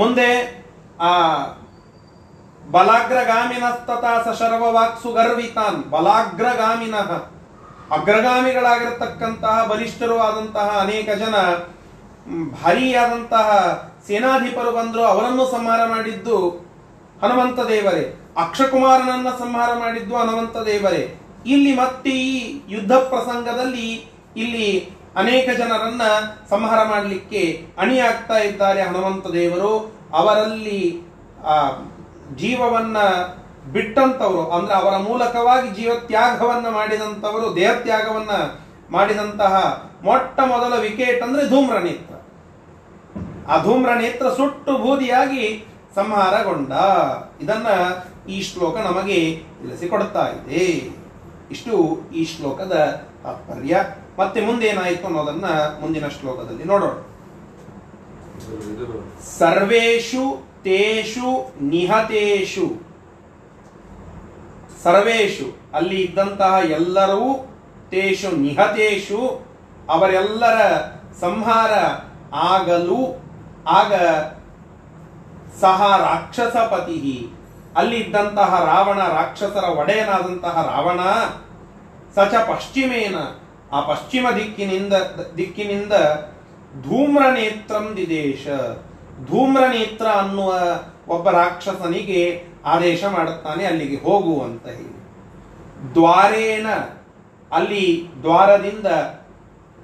ಮುಂದೆ, 0.00 0.30
ಆ 1.08 1.10
ಬಲಾಗ್ರಗಾಮಿನಸ್ತತಾ 2.74 4.12
ಸಶರ್ವವಾಕ್ 4.24 4.96
ಸುಗರ್ವಿತಾನ್ 5.02 5.80
ಬಲಾಗ್ರಗಾಮಿನಃ 5.94 7.10
ಅಗ್ರಗಾಮಿಗಳಾಗಿರತಕ್ಕಂತಹ 7.96 9.56
ಬಲಿಷ್ಠರು 9.70 10.16
ಆದಂತಹ 10.26 10.68
ಅನೇಕ 10.80 11.08
ಜನ 11.22 11.36
ಭಾರಿಯಾದಂತಹ 12.56 13.48
ಸೇನಾಧಿಪರು 14.06 14.70
ಬಂದರು, 14.78 15.02
ಅವರನ್ನು 15.12 15.44
ಸಂಹಾರ 15.54 15.82
ಮಾಡಿದ್ದು 15.94 16.38
ಹನುಮಂತ 17.22 17.60
ದೇವರೇ. 17.70 18.04
ಅಕ್ಷಕುಮಾರನನ್ನ 18.42 19.30
ಸಂಹಾರ 19.38 19.70
ಮಾಡಿದ್ದು 19.78 20.14
ಹನುಮಂತ 20.16 20.56
ದೇವರೇ. 20.70 21.02
ಇಲ್ಲಿ 21.46 21.72
ಮತ್ತೆ 21.82 22.12
ಈ 22.32 22.36
ಯುದ್ಧ 22.74 22.94
ಪ್ರಸಂಗದಲ್ಲಿ 23.10 23.88
ಇಲ್ಲಿ 24.42 24.68
ಅನೇಕ 25.16 25.48
ಜನರನ್ನ 25.58 26.02
ಸಂಹಾರ 26.50 26.88
ಮಾಡಲಿಕ್ಕೆ 26.88 27.66
ಅಣಿಯಾಗ್ತಾ 27.78 28.38
ಇದ್ದಾರೆ 28.38 28.82
ಹನುಮಂತ 28.82 29.26
ದೇವರು. 29.26 29.98
ಅವರಲ್ಲಿ, 30.14 31.00
ಆ, 31.44 31.68
ಜೀವವನ್ನ 32.36 32.98
ಬಿಟ್ಟಂತವರು, 33.72 34.50
ಅಂದ್ರೆ 34.50 34.74
ಅವರ 34.74 34.96
ಮೂಲಕವಾಗಿ 34.96 35.70
ಜೀವತ್ಯಾಗವನ್ನ 35.70 36.68
ಮಾಡಿದಂತವರು, 36.68 37.56
ದೇಹತ್ಯಾಗವನ್ನ 37.56 38.30
ಮಾಡಿದಂತಹ 38.90 39.84
ಮೊಟ್ಟ 40.02 40.40
ಮೊದಲ 40.40 40.78
ವಿಕೆಟ್ 40.78 41.22
ಅಂದ್ರೆ 41.22 41.48
ಧೂಮ್ರ 41.48 41.78
ನೇತ್ರ. 41.78 42.14
ಆ 43.48 43.62
ಧೂಮ್ರ 43.62 43.94
ನೇತ್ರ 43.94 44.28
ಸುಟ್ಟು 44.28 44.78
ಬೂದಿಯಾಗಿ 44.78 45.64
ಸಂಹಾರಗೊಂಡ. 45.94 46.72
ಇದನ್ನ 47.42 47.66
ಈ 48.28 48.42
ಶ್ಲೋಕ 48.42 48.76
ನಮಗೆ 48.76 49.42
ತಿಳಿಸಿಕೊಡ್ತಾ 49.62 50.28
ಇದೆ. 50.28 50.94
ಇಷ್ಟು 51.50 52.00
ಈ 52.14 52.24
ಶ್ಲೋಕದ 52.24 53.02
ತಾತ್ಪರ್ಯ. 53.22 53.84
ಮತ್ತೆ 54.18 54.40
ಮುಂದೆ 54.40 54.66
ಏನಾಯಿತು 54.66 55.06
ಅನ್ನೋದನ್ನ 55.06 55.46
ಮುಂದಿನ 55.80 56.08
ಶ್ಲೋಕದಲ್ಲಿ 56.08 56.64
ನೋಡೋಣ. 56.64 56.96
ಸರ್ವೇಷು 59.38 60.24
ತೇಷು 60.62 61.52
ನಿಹತೇಷು. 61.60 62.66
ಸರ್ವೇಷು, 64.82 65.46
ಅಲ್ಲಿ 65.74 66.02
ಇದ್ದಂತಹ 66.02 66.54
ಎಲ್ಲರೂ 66.64 67.54
ತೇಷು 67.90 68.30
ನಿಹತೇಷು, 68.36 69.46
ಅವರೆಲ್ಲರ 69.90 70.58
ಸಂಹಾರ 71.20 71.72
ಆಗಲು, 72.34 73.00
ಆಗ 73.68 73.92
ಸಹ 75.60 75.80
ರಾಕ್ಷಸಪತಿ 75.98 77.28
ಅಲ್ಲಿ 77.76 77.96
ಇದ್ದಂತಹ 77.96 78.50
ರಾವಣ, 78.64 78.98
ರಾಕ್ಷಸರ 79.08 79.64
ಒಡೆಯನಾದಂತಹ 79.64 80.56
ರಾವಣ, 80.76 81.00
ಸಚ 82.14 82.34
ಪಶ್ಚಿಮೇನ 82.34 83.16
ಆ 83.72 83.80
ಪಶ್ಚಿಮ 83.80 84.26
ದಿಕ್ಕಿನಿಂದ 84.36 84.92
ದಿಕ್ಕಿನಿಂದ 85.36 85.92
ಧೂಮ್ರನೇತ್ರಂ 86.82 87.94
ದಿದೇಶ. 87.96 88.46
ಧೂಮ್ರನೇತ್ರ 89.30 90.06
ಅನ್ನುವ 90.06 90.54
ಒಬ್ಬ 91.08 91.30
ರಾಕ್ಷಸನಿಗೆ 91.30 92.44
ಆದೇಶ 92.64 93.04
ಮಾಡುತ್ತಾನೆ, 93.04 93.64
ಅಲ್ಲಿಗೆ 93.64 93.96
ಹೋಗು. 94.02 94.42
ಅಂತ 94.42 94.66
ಹೇಳಿ 94.66 94.98
ದ್ವಾರೇನ, 95.94 96.66
ಅಲ್ಲಿ 97.52 98.08
ದ್ವಾರದಿಂದ 98.22 98.86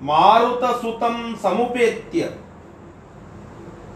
ಮಾರುತ 0.00 0.64
ಸುತಂ 0.64 1.38
ಸಮುಪೇತ್ಯ. 1.42 2.28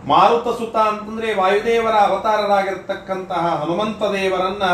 ಮಾರುತ 0.07 0.59
ಸುತ 0.59 0.76
ಅಂತಂದ್ರೆ 0.76 1.35
ವಾಯುದೇವರ 1.35 1.92
ಅವತಾರರಾಗಿರ್ತಕ್ಕಂತಹ 1.92 3.64
ಹನುಮಂತ 3.64 4.02
ದೇವರನ್ನ 4.02 4.64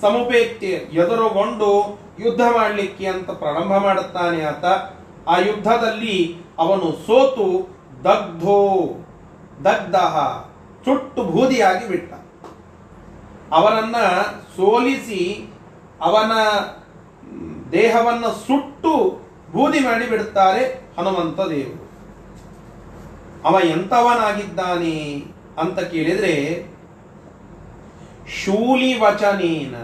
ಸಮುಪೇತ್ಯ 0.00 0.66
ಎದುರುಗೊಂಡು 0.66 1.98
ಯುದ್ಧ 2.18 2.40
ಮಾಡಲಿಕ್ಕೆ 2.40 3.06
ಅಂತ 3.06 3.30
ಪ್ರಾರಂಭ 3.30 3.76
ಮಾಡುತ್ತಾನೆ 3.76 4.44
ಆತ. 4.44 4.64
ಆ 5.28 5.38
ಯುದ್ಧದಲ್ಲಿ 5.38 6.36
ಅವನು 6.58 6.92
ಸೋತು, 7.06 7.76
ದಗ್ಧೋ, 8.04 8.92
ದಗ್ಧ, 9.64 9.96
ಚುಟ್ಟು 10.84 11.22
ಬೂದಿಯಾಗಿ 11.22 11.88
ಬಿಟ್ಟ. 11.88 12.14
ಅವನನ್ನ 13.52 13.96
ಸೋಲಿಸಿ 14.56 15.52
ಅವನ 16.00 16.32
ದೇಹವನ್ನು 17.72 18.28
ಸುಟ್ಟು 18.46 19.20
ಬೂದಿ 19.52 19.78
ಮಾಡಿ 19.80 20.10
ಬಿಡುತ್ತಾರೆ 20.10 20.90
ಹನುಮಂತ 20.98 21.40
ದೇವರು. 21.40 21.86
ಅವ 23.48 23.60
ಎಂತವನಾಗಿದ್ದಾನೆ 23.64 25.24
ಅಂತ 25.58 25.78
ಕೇಳಿದ್ರೆ 25.80 26.66
ಶೂಲಿ 28.28 29.00
ವಚನೇನ 29.00 29.74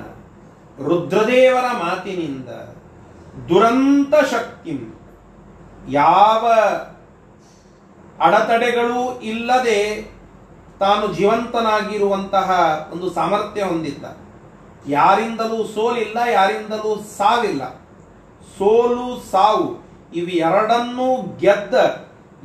ರುದ್ರದೇವರ 0.84 1.64
ಮಾತಿನಿಂದ 1.72 2.48
ದುರಂತ 3.48 4.14
ಶಕ್ತಿ. 4.30 4.94
ಯಾವ 5.88 6.52
ಅಡೆತಡೆಗಳೂ 8.20 9.20
ಇಲ್ಲದೆ 9.20 10.12
ತಾನು 10.80 11.14
ಜೀವಂತನಾಗಿರುವಂತಹ 11.14 12.50
ಒಂದು 12.92 13.10
ಸಾಮರ್ಥ್ಯ 13.10 13.62
ಹೊಂದಿದ್ದ. 13.62 14.04
ಯಾರಿಂದಲೂ 14.88 15.64
ಸೋಲಿಲ್ಲ, 15.64 16.18
ಯಾರಿಂದಲೂ 16.32 17.02
ಸಾವಿಲ್ಲ. 17.16 17.74
ಸೋಲು, 18.58 19.30
ಸಾವು 19.30 19.82
ಇವು 20.14 20.28
ಎರಡನ್ನೂ 20.28 21.36
ಗೆದ್ದ 21.38 21.74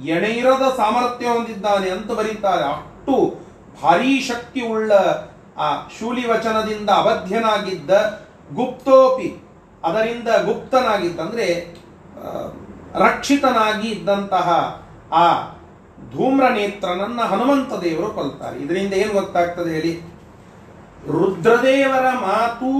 ಎಣೆಯಿರದ 0.06 0.74
ಸಾಮರ್ಥ್ಯ 0.78 1.28
ಹೊಂದಿದ್ದಾನೆ 1.28 1.90
ಅಂತ 1.90 2.12
ಬರೀತಾರೆ. 2.12 2.64
ಅಷ್ಟು 2.64 3.36
ಭಾರೀ 3.84 4.22
ಶಕ್ತಿ 4.22 4.62
ಉಳ್ಳ 4.62 4.94
ಆ 5.58 5.68
ಶೂಲಿ 5.88 6.28
ವಚನದಿಂದ 6.28 6.90
ಅವಧ್ಯನಾಗಿದ್ದ 6.90 7.92
ಗುಪ್ತೋಪಿ, 8.54 9.30
ಅದರಿಂದ 9.84 10.28
ಗುಪ್ತನಾಗಿದ್ದ 10.46 11.20
ಅಂದ್ರೆ 11.20 11.48
ರಕ್ಷಿತನಾಗಿ 12.96 13.88
ಇದ್ದಂತಹ 13.88 14.48
ಆ 15.12 15.26
ಧೂಮ್ರನೇತ್ರನನ್ನ 16.12 17.22
ಹನುಮಂತ 17.22 17.74
ದೇವರು 17.74 18.10
ಕೊಲ್ತಾರೆ. 18.12 18.58
ಇದರಿಂದ 18.60 18.94
ಏನು 18.94 19.14
ಗೊತ್ತಾಗ್ತದೆ 19.14 19.70
ಹೇಳಿ? 19.70 19.94
ರುದ್ರದೇವರ 21.08 22.06
ಮಾತು 22.14 22.72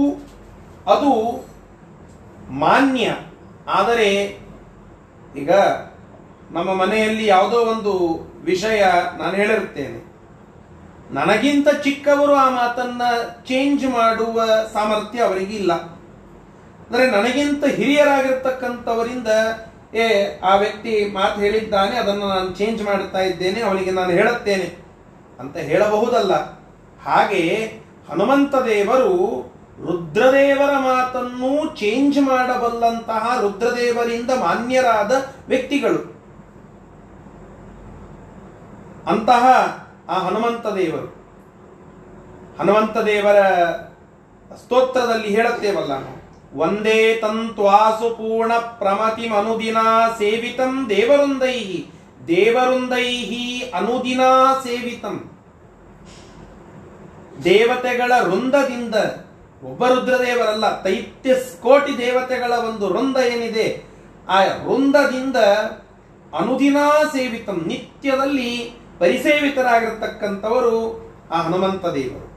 ಅದು 0.92 1.12
ಮಾನ್ಯ. 2.50 3.06
ಆದರೆ 3.68 4.08
ಈಗ 5.36 5.52
ನಮ್ಮ 6.50 6.70
ಮನೆಯಲ್ಲಿ 6.74 7.26
ಯಾವುದೋ 7.26 7.56
ಒಂದು 7.56 7.92
ವಿಷಯ 8.44 8.82
ನಾನು 9.18 9.34
ಹೇಳಿರುತ್ತೇನೆ 9.34 9.98
ನನಗಿಂತ 11.12 11.68
ಚಿಕ್ಕವರು 11.68 12.34
ಆ 12.34 12.50
ಮಾತನ್ನ 12.50 13.02
ಚೇಂಜ್ 13.44 13.86
ಮಾಡುವ 13.86 14.42
ಸಾಮರ್ಥ್ಯ 14.72 15.22
ಅವರಿಗೆ 15.22 15.54
ಇಲ್ಲ 15.54 15.72
ಅಂದ್ರೆ 15.72 17.10
ನನಗಿಂತ 17.10 17.64
ಹಿರಿಯರಾಗಿರ್ತಕ್ಕಂಥವರಿಂದ, 17.64 19.26
ಏ, 19.94 20.38
ಆ 20.38 20.56
ವ್ಯಕ್ತಿ 20.56 21.10
ಮಾತು 21.12 21.40
ಹೇಳಿದ್ದಾನೆ, 21.40 21.96
ಅದನ್ನು 21.96 22.28
ನಾನು 22.28 22.50
ಚೇಂಜ್ 22.50 22.82
ಮಾಡ್ತಾ 22.82 23.18
ಇದ್ದೇನೆ, 23.18 23.60
ಅವನಿಗೆ 23.60 23.90
ನಾನು 23.90 24.10
ಹೇಳುತ್ತೇನೆ 24.10 24.76
ಅಂತ 25.38 25.56
ಹೇಳಬಹುದಲ್ಲ. 25.56 26.34
ಹಾಗೆ 27.04 27.72
ಹನುಮಂತ 28.10 28.54
ದೇವರು 28.54 29.44
ರುದ್ರದೇವರ 29.86 30.70
ಮಾತನ್ನು 30.78 31.76
ಚೇಂಜ್ 31.76 32.18
ಮಾಡಬಲ್ಲಂತಹ 32.18 33.38
ರುದ್ರದೇವರಿಂದ 33.40 34.30
ಮಾನ್ಯರಾದ 34.30 35.12
ವ್ಯಕ್ತಿಗಳು. 35.48 36.18
ಅಂತಹ 39.06 39.44
ಆ 40.12 40.16
ಹನುಮಂತ 40.26 40.66
ದೇವರು 40.78 41.08
ಹನುಮಂತ 42.58 42.96
ದೇವರ 43.08 43.38
ಸ್ತೋತ್ರದಲ್ಲಿ 44.50 45.30
ಹೇಳುತ್ತೇವಲ್ಲ 45.36 45.92
ನಾವು, 46.04 46.16
ಒಂದೇ 46.58 47.00
ತಂತ್ವಾಸು 47.22 48.08
ಪೂರ್ಣ 48.10 48.52
ಪ್ರಮತಿ 48.78 49.26
ಅನುದಿನ 49.38 49.78
ಸೇವಿತಂ 50.18 50.72
ದೇವರುಂದೈಹಿ 50.88 51.80
ದೇವರುಂದೈಹಿ 52.28 53.44
ಅನುದಿನ 53.74 54.22
ಸೇವಿತಂ. 54.64 55.16
ದೇವತೆಗಳ 57.44 58.12
ವೃಂದದಿಂದ 58.28 58.94
ಒಬ್ಬ 59.62 59.82
ರುದ್ರದೇವರಲ್ಲ 59.86 60.66
ತೈತ್ಯ 60.82 61.34
ಕೋಟಿ 61.62 61.92
ದೇವತೆಗಳ 61.98 62.52
ಒಂದು 62.68 62.84
ವೃಂದ 62.94 63.16
ಏನಿದೆ, 63.32 63.68
ಆ 64.28 64.38
ವೃಂದದಿಂದ 64.66 65.38
ಅನುದಿನ 66.32 66.78
ಸೇವಿತಂ, 67.14 67.58
ನಿತ್ಯದಲ್ಲಿ 67.66 68.50
ಪರಿಸೇವಿತರಾಗಿರ್ತಕ್ಕಂಥವರು 68.98 71.08
ಆ 71.30 71.42
ಹನುಮಂತ 71.42 71.86
ದೇವರು. 71.86 72.28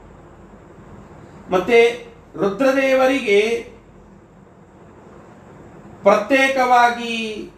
ಮತ್ತೆ 1.52 2.06
ರುದ್ರದೇವರಿಗೆ 2.36 3.70
ಪ್ರತ್ಯೇಕವಾಗಿ 6.02 7.50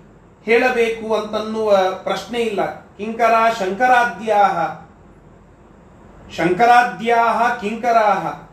ಹೇಳಬೇಕು 0.44 1.14
ಅಂತನ್ನುವ 1.14 1.78
ಪ್ರಶ್ನೆ 2.02 2.38
ಇಲ್ಲ. 2.38 2.96
ಕಿಂಕರ 2.96 3.34
ಶಂಕರಾದ್ಯಾಹ. 3.58 4.84
ಶಂಕರಾದ್ಯಾಹ 6.32 7.60
ಕಿಂಕರಾಹ. 7.60 8.44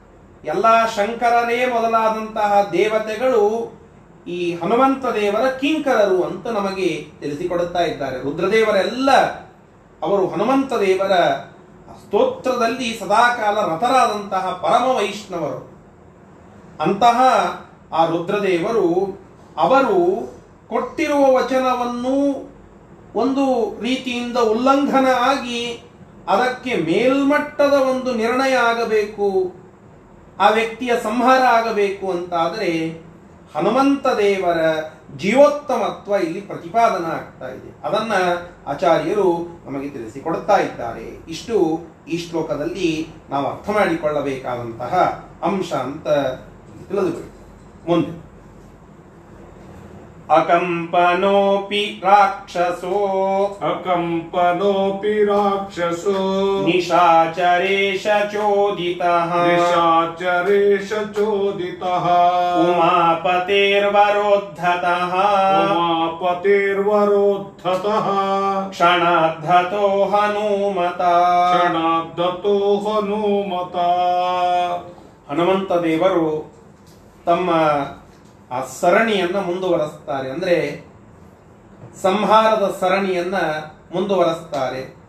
ಎಲ್ಲ 0.48 0.66
ಶಂಕರರೇ 0.96 1.66
ಮೊದಲಾದಂತಹ 1.66 2.70
ದೇವತೆಗಳು 2.72 3.74
ಈ 4.28 4.56
ಹನುಮಂತ 4.56 5.06
ದೇವರ 5.06 5.50
ಕಿಂಕರರು 5.50 6.24
ಅಂತ 6.24 6.48
ನಮಗೆ 6.48 7.08
ತಿಳಿಸಿಕೊಡುತ್ತಾ 7.20 7.80
ಇದ್ದಾರೆ. 7.80 8.18
ರುದ್ರದೇವರೆಲ್ಲ 8.18 9.10
ಅವರು 10.04 10.28
ಹನುಮಂತ 10.28 10.74
ದೇವರ 10.74 11.14
ಸ್ತೋತ್ರದಲ್ಲಿ 12.02 12.88
ಸದಾಕಾಲ 13.00 13.58
ರಥರಾದಂತಹ 13.62 14.46
ಪರಮ 14.64 14.86
ವೈಷ್ಣವರು. 14.98 15.60
ಅಂತಹ 16.82 17.18
ಆ 17.94 18.06
ರುದ್ರದೇವರು 18.06 18.88
ಅವರು 19.58 19.98
ಕೊಟ್ಟಿರುವ 20.68 21.24
ವಚನವನ್ನು 21.34 22.16
ಒಂದು 23.16 23.46
ರೀತಿಯಿಂದ 23.82 24.38
ಉಲ್ಲಂಘನ 24.38 25.08
ಆಗಿ 25.20 25.62
ಅದಕ್ಕೆ 26.28 26.74
ಮೇಲ್ಮಟ್ಟದ 26.76 27.74
ಒಂದು 27.74 28.14
ನಿರ್ಣಯ 28.14 28.54
ಆಗಬೇಕು, 28.54 29.28
ಆ 30.40 30.50
ವ್ಯಕ್ತಿಯ 30.50 30.92
ಸಂಹಾರ 31.04 31.42
ಆಗಬೇಕು 31.42 32.06
ಅಂತಾದರೆ 32.12 32.72
ಹನುಮಂತ 33.56 34.08
ದೇವರ 34.08 34.60
ಜೀವೋತ್ತಮತ್ವ 35.18 36.12
ಇಲ್ಲಿ 36.12 36.42
ಪ್ರತಿಪಾದನ 36.42 37.06
ಆಗ್ತಾ 37.06 37.48
ಇದೆ. 37.48 37.88
ಅದನ್ನ 37.88 38.12
ಆಚಾರ್ಯರು 38.68 39.62
ನಮಗೆ 39.66 39.90
ತಿಳಿಸಿಕೊಡುತ್ತಾ 39.90 40.58
ಇದ್ದಾರೆ. 40.58 41.26
ಇಷ್ಟು 41.30 41.82
ಈ 42.08 42.18
ಶ್ಲೋಕದಲ್ಲಿ 42.18 43.08
ನಾವು 43.30 43.48
ಅರ್ಥ 43.48 43.70
ಮಾಡಿಕೊಳ್ಳಬೇಕಾದಂತಹ 43.70 44.94
ಅಂಶ 45.44 45.74
ಅಂತ 45.74 46.08
ತಿಳಿದುಬೇಕು 46.88 47.42
ಮುಂದೆ. 47.88 48.31
ಅಕಂಪನೋಪಿ 50.37 51.83
ರಾಕ್ಷಸೋ 52.05 53.01
अकम्पनोऽपि 53.67 55.13
राक्षसो 55.29 56.15
ನಿಶಾಚರೇಶ 56.67 58.07
ಚೋದಿತಃ 58.33 59.31
निशाचरेश 59.49 60.91
चोदितः 61.15 62.07
ಉಮಾಪತೇರ್ವರೋದ್ಧತಃ 62.65 63.93
उमापतिर्वरोद्धतः 66.77 68.09
ಕ್ಷಣಾರ್ಧತೋ 68.73 69.85
ಹನುಮತ 70.13 71.03
क्षणाब्दतो 71.53 72.57
हनुमता 72.87 73.89
ಹನುಮಂತ 75.29 75.71
ದೇವರು 75.85 76.29
ತಮ್ಮ 77.27 77.51
ಆ 78.52 78.66
ಸರಣಿಯನ್ನ 78.66 79.36
ಮುಂದುವರೆಸ್ತಾರೆ. 79.36 80.32
ಅಂದ್ರೆ 80.32 80.86
ಸಂಹಾರದ 82.02 82.78
ಸರಣಿಯನ್ನ 82.80 83.36
ಮುಂದುವರೆಸ್ತಾರೆ. 83.94 85.02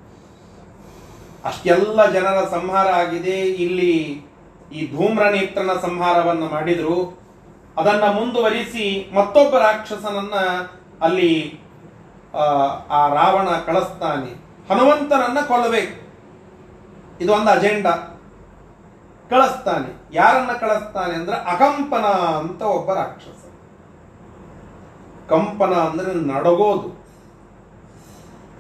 ಅಷ್ಟೆಲ್ಲ 1.44 2.10
ಜನರ 2.10 2.48
ಸಂಹಾರ 2.50 2.86
ಆಗಿದೆ. 2.86 3.40
ಇಲ್ಲಿ 3.40 4.22
ಈ 4.72 4.96
ಧೂಮ್ರನೇತ್ರನ 4.96 5.70
ಸಂಹಾರವನ್ನ 5.82 6.42
ಮಾಡಿದ್ರು. 6.48 7.22
ಅದನ್ನ 7.76 8.04
ಮುಂದುವರಿಸಿ 8.04 9.10
ಮತ್ತೊಬ್ಬ 9.14 9.58
ರಾಕ್ಷಸನನ್ನ 9.58 10.34
ಅಲ್ಲಿ 11.02 11.60
ಆ, 12.34 13.08
ರಾವಣ 13.08 13.48
ಕಳಿಸ್ತಾನೆ. 13.48 14.42
ಹನುಮಂತನನ್ನ 14.70 15.40
ಕೊಲ್ಲಬೇಕು. 15.40 16.02
ಇದು 17.20 17.32
ಒಂದು 17.32 17.50
ಅಜೆಂಡಾ. 17.50 17.90
ಕಳಿಸ್ತಾನೆ. 19.30 20.08
ಯಾರನ್ನ 20.12 20.52
ಕಳಿಸ್ತಾನೆ 20.52 21.14
ಅಂದ್ರೆ 21.14 21.36
ಅಕಂಪನ 21.36 22.04
ಅಂತ 22.38 22.62
ಒಬ್ಬ 22.62 22.94
ರಾಕ್ಷಸ. 22.94 23.44
ಕಂಪನ 25.28 25.72
ಅಂದ್ರೆ 25.74 26.14
ನಡಗೋದು. 26.14 27.02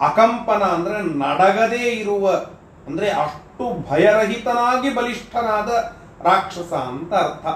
ಅಕಂಪನ 0.04 0.62
ಅಂದ್ರೆ 0.62 1.02
ನಡಗದೇ 1.18 1.90
ಇರುವ, 1.90 2.30
ಅಂದ್ರೆ 2.86 3.10
ಅಷ್ಟು 3.10 3.90
ಭಯರಹಿತನಾಗಿ 3.90 4.94
ಬಲಿಷ್ಠನಾದ 4.94 5.68
ರಾಕ್ಷಸ 6.26 6.72
ಅಂತ 6.72 7.14
ಅರ್ಥ. 7.14 7.46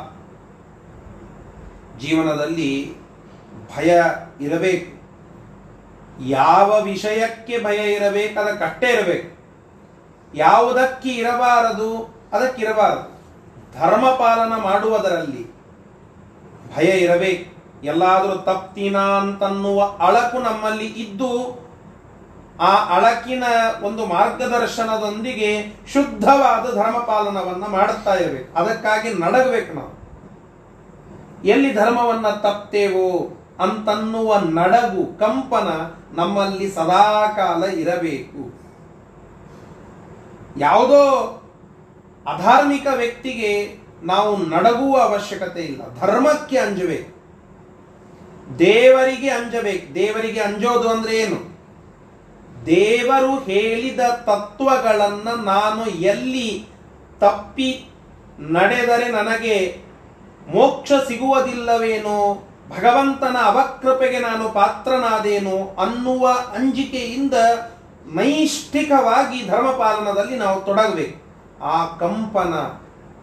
ಜೀವನದಲ್ಲಿ 1.99 2.97
ಭಯ 3.77 4.03
ಇರಬೇಕು. 4.41 4.97
ಯಾವ 6.29 6.81
ವಿಷಯಕ್ಕೆ 6.83 7.65
ಭಯ 7.65 7.95
ಇರಬೇಕು 7.95 8.41
ಅದಕ್ಕಷ್ಟೇ 8.41 8.89
ಇರಬೇಕು. 8.89 9.37
ಯಾವುದಕ್ಕೆ 10.37 11.09
ಇರಬಾರದು? 11.09 12.16
ಅದಕ್ಕಿರಬಾರದು. 12.33 13.17
ಧರ್ಮ 13.81 14.11
ಪಾಲನ 14.11 14.53
ಮಾಡುವುದರಲ್ಲಿ 14.63 15.57
ಭಯ 16.77 16.85
ಇರಬೇಕು. 16.85 17.57
ಎಲ್ಲಾದರೂ 17.85 18.37
ತಪ್ತೀನಾ 18.37 19.01
ಅಂತನ್ನುವ 19.01 19.85
ಅಳಕು 19.99 20.39
ನಮ್ಮಲ್ಲಿ 20.39 20.87
ಇದ್ದು, 20.87 21.67
ಆ 22.61 22.97
ಅಳಕಿನ 22.97 23.45
ಒಂದು 23.83 24.07
ಮಾರ್ಗದರ್ಶನದೊಂದಿಗೆ 24.07 25.81
ಶುದ್ಧವಾದ 25.93 26.75
ಧರ್ಮ 26.75 26.99
ಪಾಲನವನ್ನ 26.99 27.65
ಮಾಡುತ್ತಾ 27.67 28.15
ಇರಬೇಕು. 28.15 28.59
ಅದಕ್ಕಾಗಿ 28.59 29.15
ನಡಗಬೇಕು 29.15 29.75
ನಾವು. 29.75 30.07
ಎಲ್ಲಿ 31.45 31.75
ಧರ್ಮವನ್ನ 31.75 32.29
ತಪ್ತೇವೋ 32.29 33.37
ಅಂತನ್ನುವ 33.61 34.39
ನಡಗು, 34.39 35.19
ಕಂಪನ 35.19 35.69
ನಮ್ಮಲ್ಲಿ 36.13 36.71
ಸದಾಕಾಲ 36.71 37.65
ಇರಬೇಕು. 37.65 38.67
ಯಾವುದೋ 40.59 41.03
ಅಧಾರ್ಮಿಕ 42.29 42.87
ವ್ಯಕ್ತಿಗೆ 42.97 43.79
ನಾವು 44.03 44.37
ನಡಗುವ 44.37 44.97
ಅವಶ್ಯಕತೆ 44.97 45.61
ಇಲ್ಲ. 45.61 46.01
ಧರ್ಮಕ್ಕೆ 46.01 46.59
ಅಂಜಬೇಕು. 46.59 47.17
ದೇವರಿಗೆ 48.59 49.31
ಅಂಜಬೇಕು. 49.31 49.95
ದೇವರಿಗೆ 49.95 50.41
ಅಂಜೋದು 50.41 50.89
ಅಂದ್ರೆ 50.89 51.17
ಏನು? 51.17 51.57
ದೇವರು 52.67 53.39
ಹೇಳಿದ 53.39 54.01
ತತ್ವಗಳನ್ನು 54.01 55.45
ನಾನು 55.45 55.87
ಎಲ್ಲಿ 55.87 56.67
ತಪ್ಪಿ 57.21 57.91
ನಡೆದರೆ 58.41 59.09
ನನಗೆ 59.09 59.81
ಮೋಕ್ಷ 60.49 60.93
ಸಿಗುವುದಿಲ್ಲವೇನೋ, 61.09 62.49
ಭಗವಂತನ 62.69 63.37
ಅವಕೃಪೆಗೆ 63.43 64.19
ನಾನು 64.19 64.49
ಪಾತ್ರನಾದೇನೋ 64.49 65.77
ಅನ್ನುವ 65.81 66.29
ಅಂಜಿಕೆಯಿಂದ 66.55 67.35
ನೈಷ್ಠಿಕವಾಗಿ 68.07 69.47
ಧರ್ಮ 69.47 69.71
ಪಾಲನದಲ್ಲಿ 69.71 70.37
ನಾವು 70.37 70.61
ತೊಡಗಬೇಕು. 70.61 71.26
ಆ 71.63 71.97
ಕಂಪನ, 71.97 72.55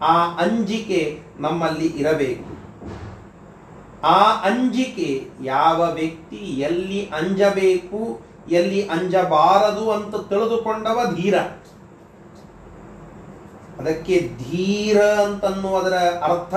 ಆ 0.00 0.36
ಅಂಜಿಕೆ 0.36 1.22
ನಮ್ಮಲ್ಲಿ 1.38 1.86
ಇರಬೇಕು. 1.86 2.54
ಆ 4.06 4.32
ಅಂಜಿಕೆ 4.32 5.28
ಯಾವ 5.42 5.90
ವ್ಯಕ್ತಿ 5.94 6.36
ಎಲ್ಲಿ 6.36 7.10
ಅಂಜಬೇಕು, 7.16 8.20
ಎಲ್ಲಿ 8.50 8.88
ಅಂಜಬಾರದು 8.88 9.90
ಅಂತ 9.90 10.28
ತಿಳಿದುಕೊಂಡವ 10.28 11.12
ಧೀರ. 11.14 11.38
ಅದಕ್ಕೆ 13.78 14.30
ಧೀರ 14.38 15.02
ಅಂತನ್ನುವುದರ 15.02 15.94
ಅರ್ಥ, 16.22 16.54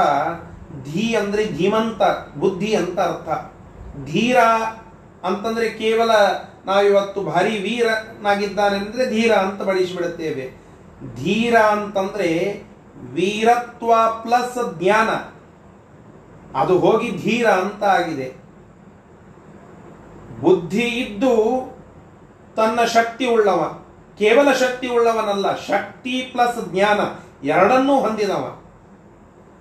ಧೀ 0.91 1.13
ಅಂದ್ರೆ 1.13 1.45
ಧೀಮಂತ, 1.45 2.01
ಬುದ್ಧಿ 2.37 2.75
ಅಂತ 2.75 2.99
ಅರ್ಥ. 2.99 3.29
ಧೀರ 4.05 4.37
ಅಂತಂದ್ರೆ 5.23 5.69
ಕೇವಲ 5.69 6.11
ನಾವಿವತ್ತು 6.65 7.21
ಭಾರಿ 7.21 7.59
ವೀರನಾಗಿದ್ದಾನೆ 7.59 8.77
ಅಂದ್ರೆ 8.77 9.09
ಧೀರ 9.09 9.31
ಅಂತ 9.31 9.61
ಬಳಸಿಬಿಡುತ್ತೇವೆ 9.61 10.66
ಧೀರ 11.15 11.55
ಅಂತಂದ್ರೆ 11.55 12.63
ವೀರತ್ವ 12.95 13.93
ಪ್ಲಸ್ 14.21 14.79
ಜ್ಞಾನ. 14.79 15.09
ಅದು 16.59 16.79
ಹೋಗಿ 16.79 17.11
ಧೀರ 17.11 17.47
ಅಂತ 17.47 17.83
ಆಗಿದೆ. 17.83 18.33
ಬುದ್ಧಿ 20.41 20.81
ಇದ್ದು 20.81 21.33
ತನ್ನ 22.55 22.83
ಶಕ್ತಿ 22.83 23.27
ಉಳ್ಳವ. 23.27 23.81
ಕೇವಲ 24.17 24.51
ಶಕ್ತಿ 24.51 24.87
ಉಳ್ಳವನಲ್ಲ, 24.87 25.55
ಶಕ್ತಿ 25.55 26.29
ಪ್ಲಸ್ 26.31 26.71
ಜ್ಞಾನ 26.71 26.99
ಎರಡನ್ನೂ 27.47 27.99
ಹೊಂದಿದವ. 27.99 28.61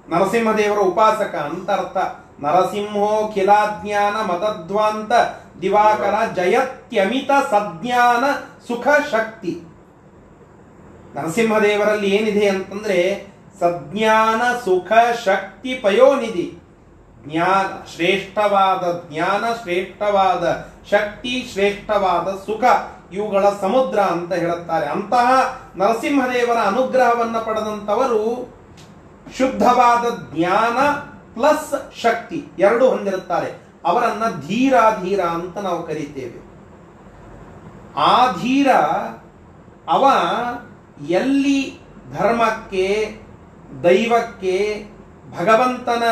ನರಸಿಂಹದೇವರ 0.08 0.78
ಉಪಾಸಕ 0.78 1.34
ಅಂತ 1.34 1.70
ಅರ್ಥ. 1.70 1.96
ನರಸಿಂಹೋ 2.40 3.30
ಕಿಲಾಜ್ಞಾನ 3.34 4.12
ಮತಧ್ವಾಂತ 4.12 5.12
ದಿವಾಕರ 5.62 6.14
ಜಯತ್ಯಮಿತ 6.34 7.30
ಸಜ್ಞಾನ 7.50 8.24
ಸುಖ 8.68 8.88
ಶಕ್ತಿ. 9.10 9.75
ನರಸಿಂಹದೇವರಲ್ಲಿ 11.16 12.10
ಏನಿದೆ 12.10 12.48
ಅಂತಂದ್ರೆ 12.48 13.26
ಸಜ್ಞಾನ, 13.60 14.42
ಸುಖ, 14.56 14.92
ಶಕ್ತಿ, 15.24 15.74
ಪಯೋನಿಧಿ. 15.74 16.58
ಜ್ಞಾನ, 17.26 17.86
ಶ್ರೇಷ್ಠವಾದ 17.94 19.12
ಜ್ಞಾನ, 19.12 19.44
ಶ್ರೇಷ್ಠವಾದ 19.62 20.70
ಶಕ್ತಿ, 20.90 21.48
ಶ್ರೇಷ್ಠವಾದ 21.52 22.36
ಸುಖ. 22.46 22.64
ಇವುಗಳ 23.12 23.46
ಸಮುದ್ರ 23.60 24.00
ಅಂತ 24.00 24.32
ಹೇಳುತ್ತಾರೆ. 24.32 24.86
ಅಂತಹ 24.86 25.60
ನರಸಿಂಹದೇವರ 25.76 26.56
ಅನುಗ್ರಹವನ್ನು 26.56 27.46
ಪಡೆದಂತವರು 27.46 28.56
ಶುದ್ಧವಾದ 29.38 30.34
ಜ್ಞಾನ 30.34 30.90
ಪ್ಲಸ್ 31.34 32.00
ಶಕ್ತಿ 32.00 32.44
ಎರಡು 32.58 32.88
ಹೊಂದಿರುತ್ತಾರೆ. 32.88 33.66
ಅವರನ್ನ 33.84 34.40
ಧೀರ 34.46 34.74
ಧೀರ 35.02 35.20
ಅಂತ 35.20 35.58
ನಾವು 35.58 35.82
ಕರೀತೇವೆ. 35.82 36.46
ಆ 37.96 38.32
ಧೀರ, 38.32 38.70
ಅವ 39.88 40.10
ಎಲ್ಲಿ 41.10 41.78
ಧರ್ಮಕ್ಕೆ, 42.18 43.16
ದೈವಕ್ಕೆ, 43.82 44.86
ಭಗವಂತನ 45.38 46.02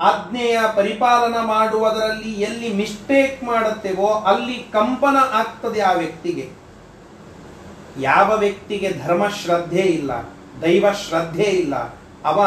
ಆಜ್ಞೆಯ 0.00 0.58
ಪರಿಪಾಲನ 0.76 1.34
ಮಾಡುವುದರಲ್ಲಿ 1.46 2.32
ಎಲ್ಲಿ 2.32 2.74
ಮಿಸ್ಟೇಕ್ 2.74 3.44
ಮಾಡುತ್ತೇವೋ 3.44 4.06
ಅಲ್ಲಿ 4.06 4.66
ಕಂಪನ 4.72 5.16
ಆಗ್ತದೆ 5.32 5.80
ಆ 5.80 5.92
ವ್ಯಕ್ತಿಗೆ. 5.92 6.48
ಯಾವ 8.00 8.36
ವ್ಯಕ್ತಿಗೆ 8.38 8.98
ಧರ್ಮ 9.04 9.28
ಶ್ರದ್ಧೆ 9.28 9.80
ಇಲ್ಲ, 9.80 10.12
ದೈವ 10.62 10.92
ಶ್ರದ್ಧೆ 10.92 11.42
ಇಲ್ಲ, 11.42 11.74
ಅವ 12.24 12.40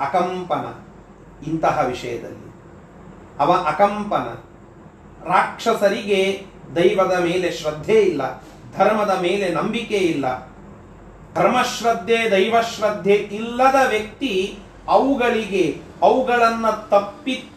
ಅಕಂಪನ 0.00 0.66
ಇಂತಹ 1.46 1.84
ವಿಷಯದಲ್ಲಿ. 1.86 2.54
ಅವ 3.38 3.52
ಅಕಂಪನ. 3.52 4.26
ರಾಕ್ಷಸರಿಗೆ 5.28 6.46
ದೈವದ 6.76 7.18
ಮೇಲೆ 7.18 7.52
ಶ್ರದ್ಧೆ 7.52 8.00
ಇಲ್ಲ, 8.00 8.42
ಧರ್ಮದ 8.76 9.18
ಮೇಲೆ 9.22 9.48
ನಂಬಿಕೆ 9.48 9.96
ಇಲ್ಲ 9.96 10.53
ಧರ್ಮಶ್ರದ್ಧೆ, 11.34 12.30
ದೈವಶ್ರದ್ಧೆ 12.30 13.14
ಇಲ್ಲದ 13.14 13.74
ವ್ಯಕ್ತಿ 13.88 14.58
ಅವುಗಳಿಗೆ 14.88 15.82
ಅವುಗಳನ್ನು 16.02 16.88
ತಪ್ಪಿ, 16.88 17.50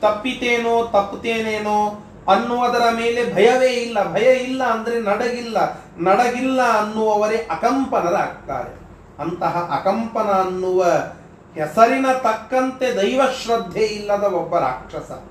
ತಪ್ಪಿತೇನೋ, 0.00 0.84
ತಪ್ಪುತ್ತೇನೇನೋ 0.84 2.04
ಅನ್ನುವುದರ 2.28 2.82
ಮೇಲೆ 2.96 3.34
ಭಯವೇ 3.34 3.66
ಇಲ್ಲ. 3.66 4.12
ಭಯ 4.12 4.34
ಇಲ್ಲ 4.34 4.64
ಅಂದ್ರೆ 4.64 5.00
ನಡಗಿಲ್ಲ. 5.00 5.80
ನಡಗಿಲ್ಲ 5.98 6.62
ಅನ್ನುವವರೇ 6.62 7.36
ಅಕಂಪನರಾಗ್ತಾರೆ. 7.36 8.84
ಅಂತಹ 9.18 9.80
ಅಕಂಪನ 9.80 10.30
ಅನ್ನುವ 10.30 10.84
ಹೆಸರಿನ 11.54 12.06
ತಕ್ಕಂತೆ 12.12 12.96
ದೈವಶ್ರದ್ಧೆ 12.96 13.80
ಇಲ್ಲದ 13.80 14.22
ಒಬ್ಬ 14.22 14.58
ರಾಕ್ಷಸ. 14.58 15.22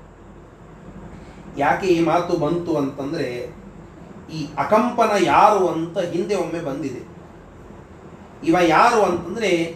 ಯಾಕೆ 1.58 1.86
ಈ 1.86 2.04
ಮಾತು 2.04 2.36
ಬಂತು 2.36 2.76
ಅಂತಂದ್ರೆ 2.76 3.54
ಈ 4.32 4.46
ಅಕಂಪನ 4.58 5.10
ಯಾರು 5.20 5.68
ಅಂತ 5.68 5.98
ಹಿಂದೆ 5.98 6.34
ಒಮ್ಮೆ 6.34 6.60
ಬಂದಿದೆ. 6.60 7.13
ಇವ 8.44 8.56
ಯಾರು 8.60 9.02
ಅಂತಂದ್ರೆ 9.02 9.74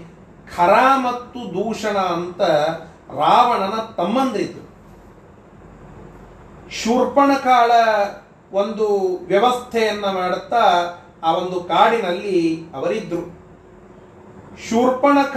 ಖರ 0.57 0.73
ಮತ್ತು 0.97 1.41
ದೂಷಣ 1.55 1.97
ಅಂತ 1.97 2.41
ರಾವಣನ 3.11 3.75
ತಮ್ಮಂದ್ರಿದ್ರು. 3.97 4.65
ಶೂರ್ಪಣಕಾಳ 6.71 7.71
ಒಂದು 8.53 9.17
ವ್ಯವಸ್ಥೆಯನ್ನ 9.27 10.05
ಮಾಡುತ್ತಾ 10.05 10.65
ಆ 11.23 11.33
ಒಂದು 11.33 11.61
ಕಾಡಿನಲ್ಲಿ 11.61 12.67
ಅವರಿದ್ರು. 12.75 13.39
ಶೂರ್ಪಣಕ 14.71 15.37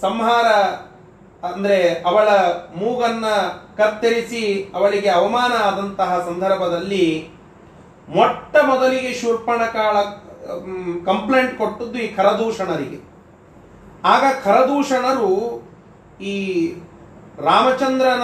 ಸಂಹಾರ 0.00 0.46
ಅಂದ್ರೆ 1.46 2.02
ಅವಳ 2.06 2.28
ಮೂಗನ್ನ 2.76 3.26
ಕತ್ತರಿಸಿ 3.76 4.72
ಅವಳಿಗೆ 4.74 5.08
ಅವಮಾನ 5.08 5.52
ಆದಂತಹ 5.52 6.22
ಸಂದರ್ಭದಲ್ಲಿ 6.26 7.30
ಮೊಟ್ಟ 8.08 8.56
ಮೊದಲಿಗೆ 8.56 9.14
ಶೂರ್ಪಣಕಾಳ 9.14 9.96
ಕಂಪ್ಲೇಂಟ್ 11.04 11.58
ಕೊಟ್ಟದ್ದು 11.58 11.98
ಈ 11.98 12.14
ಕರದೂಷಣರಿಗೆ 12.14 13.12
ಆಗ 14.04 14.24
ಕರದೂಷಣರು 14.44 15.62
ಈ 16.20 16.74
ರಾಮಚಂದ್ರನ 17.38 18.22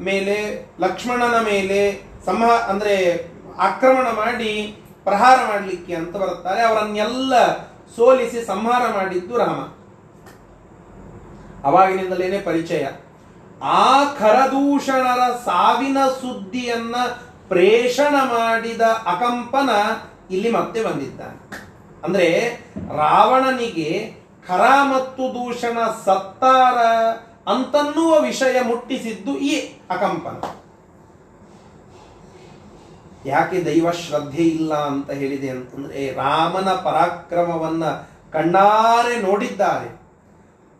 ಮೇಲೆ, 0.00 0.66
ಲಕ್ಷ್ಮಣನ 0.80 1.34
ಮೇಲೆ 1.44 2.02
ಸಂಹ, 2.26 2.50
ಅಂದ್ರೆ 2.50 3.26
ಆಕ್ರಮಣ 3.58 4.06
ಮಾಡಿ 4.06 4.76
ಪ್ರಹಾರ 5.04 5.38
ಮಾಡಲಿಕ್ಕೆ 5.48 5.94
ಅಂತ 5.94 6.16
ಬರುತ್ತಾರೆ. 6.16 6.62
ಅವರನ್ನೆಲ್ಲ 6.62 7.58
ಸೋಲಿಸಿ 7.96 8.46
ಸಂಹಾರ 8.46 8.82
ಮಾಡಿದ್ದು 8.94 9.36
ರಾಮ. 9.38 9.68
ಅವಾಗಿನಿಂದಲೇನೆ 11.64 12.38
ಪರಿಚಯ. 12.38 12.86
ಆ 13.62 14.04
ಕರದೂಷಣರ 14.04 15.32
ಸಾವಿನ 15.44 15.98
ಸುದ್ದಿಯನ್ನ 16.20 16.94
ಪ್ರೇಷಣ 17.52 18.14
ಮಾಡಿದ 18.14 18.80
ಅಕಂಪನ 18.80 19.70
ಇಲ್ಲಿ 20.30 20.50
ಮತ್ತೆ 20.50 20.82
ಬಂದಿದ್ದಾನೆ. 20.82 21.38
ಅಂದ್ರೆ 22.04 22.26
ರಾವಣನಿಗೆ 22.96 23.88
ಖರ 24.48 24.62
ಮತ್ತು 24.84 25.22
ದೂಷಣ 25.34 25.78
ಸತ್ತಾರ 26.04 26.78
ಅಂತನ್ನುವ 27.50 28.20
ವಿಷಯ 28.20 28.60
ಮುಟ್ಟಿಸಿದ್ದು 28.60 29.38
ಈ 29.38 29.54
ಅಕಂಪನ. 29.90 30.36
ಯಾಕೆ 33.26 33.64
ದೈವ 33.64 33.90
ಶ್ರದ್ಧೆ 33.90 34.42
ಇಲ್ಲ 34.42 34.74
ಅಂತ 34.74 35.10
ಹೇಳಿದೆ 35.10 35.48
ಅಂತಂದ್ರೆ 35.48 36.12
ರಾಮನ 36.12 36.70
ಪರಾಕ್ರಮವನ್ನ 36.70 37.84
ಕಣ್ಣಾರೆ 38.32 39.22
ನೋಡಿದ್ದಾರೆ. 39.22 39.88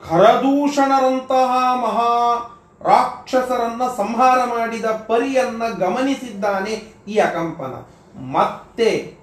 ಖರದೂಷಣರಂತಹ 0.09 1.51
ಮಹಾ 1.75 2.11
ರಾಕ್ಷಸರನ್ನ 2.85 3.83
ಸಂಹಾರ 3.97 4.39
ಮಾಡಿದ 4.45 4.85
ಪರಿಯನ್ನ 4.85 5.63
ಗಮನಿಸಿದ್ದಾನೆ 5.69 6.95
ಈ 7.09 7.19
ಅಕಂಪನ. 7.19 7.75
ಮತ್ತೆ 8.21 9.23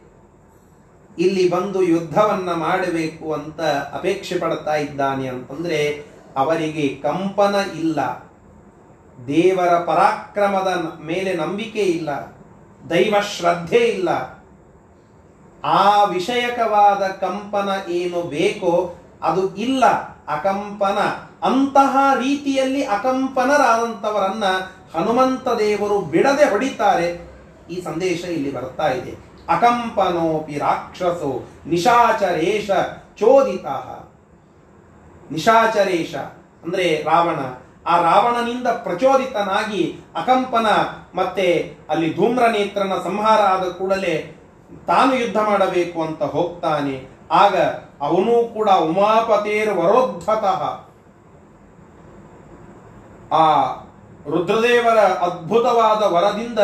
ಇಲ್ಲಿ 1.19 1.49
ಬಂದು 1.49 1.83
ಯುದ್ಧವನ್ನ 1.83 2.53
ಮಾಡಬೇಕು 2.53 3.33
ಅಂತ 3.33 3.61
ಅಪೇಕ್ಷೆ 3.93 4.39
ಪಡ್ತಾ 4.39 4.75
ಇದ್ದಾನೆ 4.75 5.27
ಅಂತಂದ್ರೆ 5.27 6.05
ಅವರಿಗೆ 6.37 6.99
ಕಂಪನ 7.03 7.55
ಇಲ್ಲ. 7.79 8.29
ದೇವರ 9.27 9.79
ಪರಾಕ್ರಮದ 9.79 10.99
ಮೇಲೆ 11.03 11.33
ನಂಬಿಕೆ 11.33 11.79
ಇಲ್ಲ. 11.79 12.09
ದೈವ 12.89 13.15
ಶ್ರದ್ಧೆ 13.37 13.77
ಇಲ್ಲ. 13.77 14.39
ಆ 15.63 16.03
ವಿಷಯಕವಾದ 16.03 17.03
ಕಂಪನ 17.07 17.69
ಏನು 17.89 18.21
ಬೇಕೋ 18.21 18.95
ಅದು 19.21 19.55
ಇಲ್ಲ. 19.55 19.85
ಅಕಂಪನ 20.27 20.97
ಅಂತಹ 21.43 21.97
ರೀತಿಯಲ್ಲಿ 22.19 22.85
ಅಕಂಪನರಾದಂಥವರನ್ನ 22.85 24.43
ಹನುಮಂತ 24.95 25.47
ದೇವರು 25.47 26.01
ಬಿಡದೆ 26.01 26.49
ಹೊಡಿತಾರೆ. 26.49 27.29
ಈ 27.69 27.81
ಸಂದೇಶ 27.81 28.23
ಇಲ್ಲಿ 28.23 28.53
ಬರ್ತಾ 28.53 28.87
ಇದೆ. 28.87 29.29
ಅಕಂಪನೋಪಿ 29.49 30.57
ರಾಕ್ಷಸೋ 30.57 31.49
ನಿಶಾಚರೇಶ 31.65 32.71
ಚೋದಿತ. 33.17 33.65
ನಿಶಾಚರೇಶ 35.31 36.15
ಅಂದ್ರೆ 36.63 37.03
ರಾವಣ. 37.03 37.39
ಆ 37.87 38.01
ರಾವಣನಿಂದ 38.01 38.67
ಪ್ರಚೋದಿತನಾಗಿ 38.67 39.99
ಅಕಂಪನ 40.15 40.67
ಮತ್ತೆ 41.15 41.77
ಅಲ್ಲಿ 41.89 42.13
ಧೂಮ್ರನೇತ್ರನ 42.15 42.93
ಸಂಹಾರ 43.03 43.41
ಆದ 43.41 43.67
ಕೂಡಲೇ 43.69 44.35
ತಾನು 44.87 45.15
ಯುದ್ಧ 45.15 45.37
ಮಾಡಬೇಕು 45.37 46.03
ಅಂತ 46.03 46.23
ಹೋಗ್ತಾನೆ. 46.23 47.09
ಆಗ 47.31 47.57
ಅವನು 48.01 48.53
ಕೂಡ 48.53 48.69
ಉಮಾಪತೇರ್ 48.69 49.69
ವರೋದ್ಧತಃ. 49.69 50.88
ಆ 53.31 53.73
ರುದ್ರದೇವರ 54.29 54.97
ಅದ್ಭುತವಾದ 54.97 56.01
ವರದಿಂದ 56.03 56.59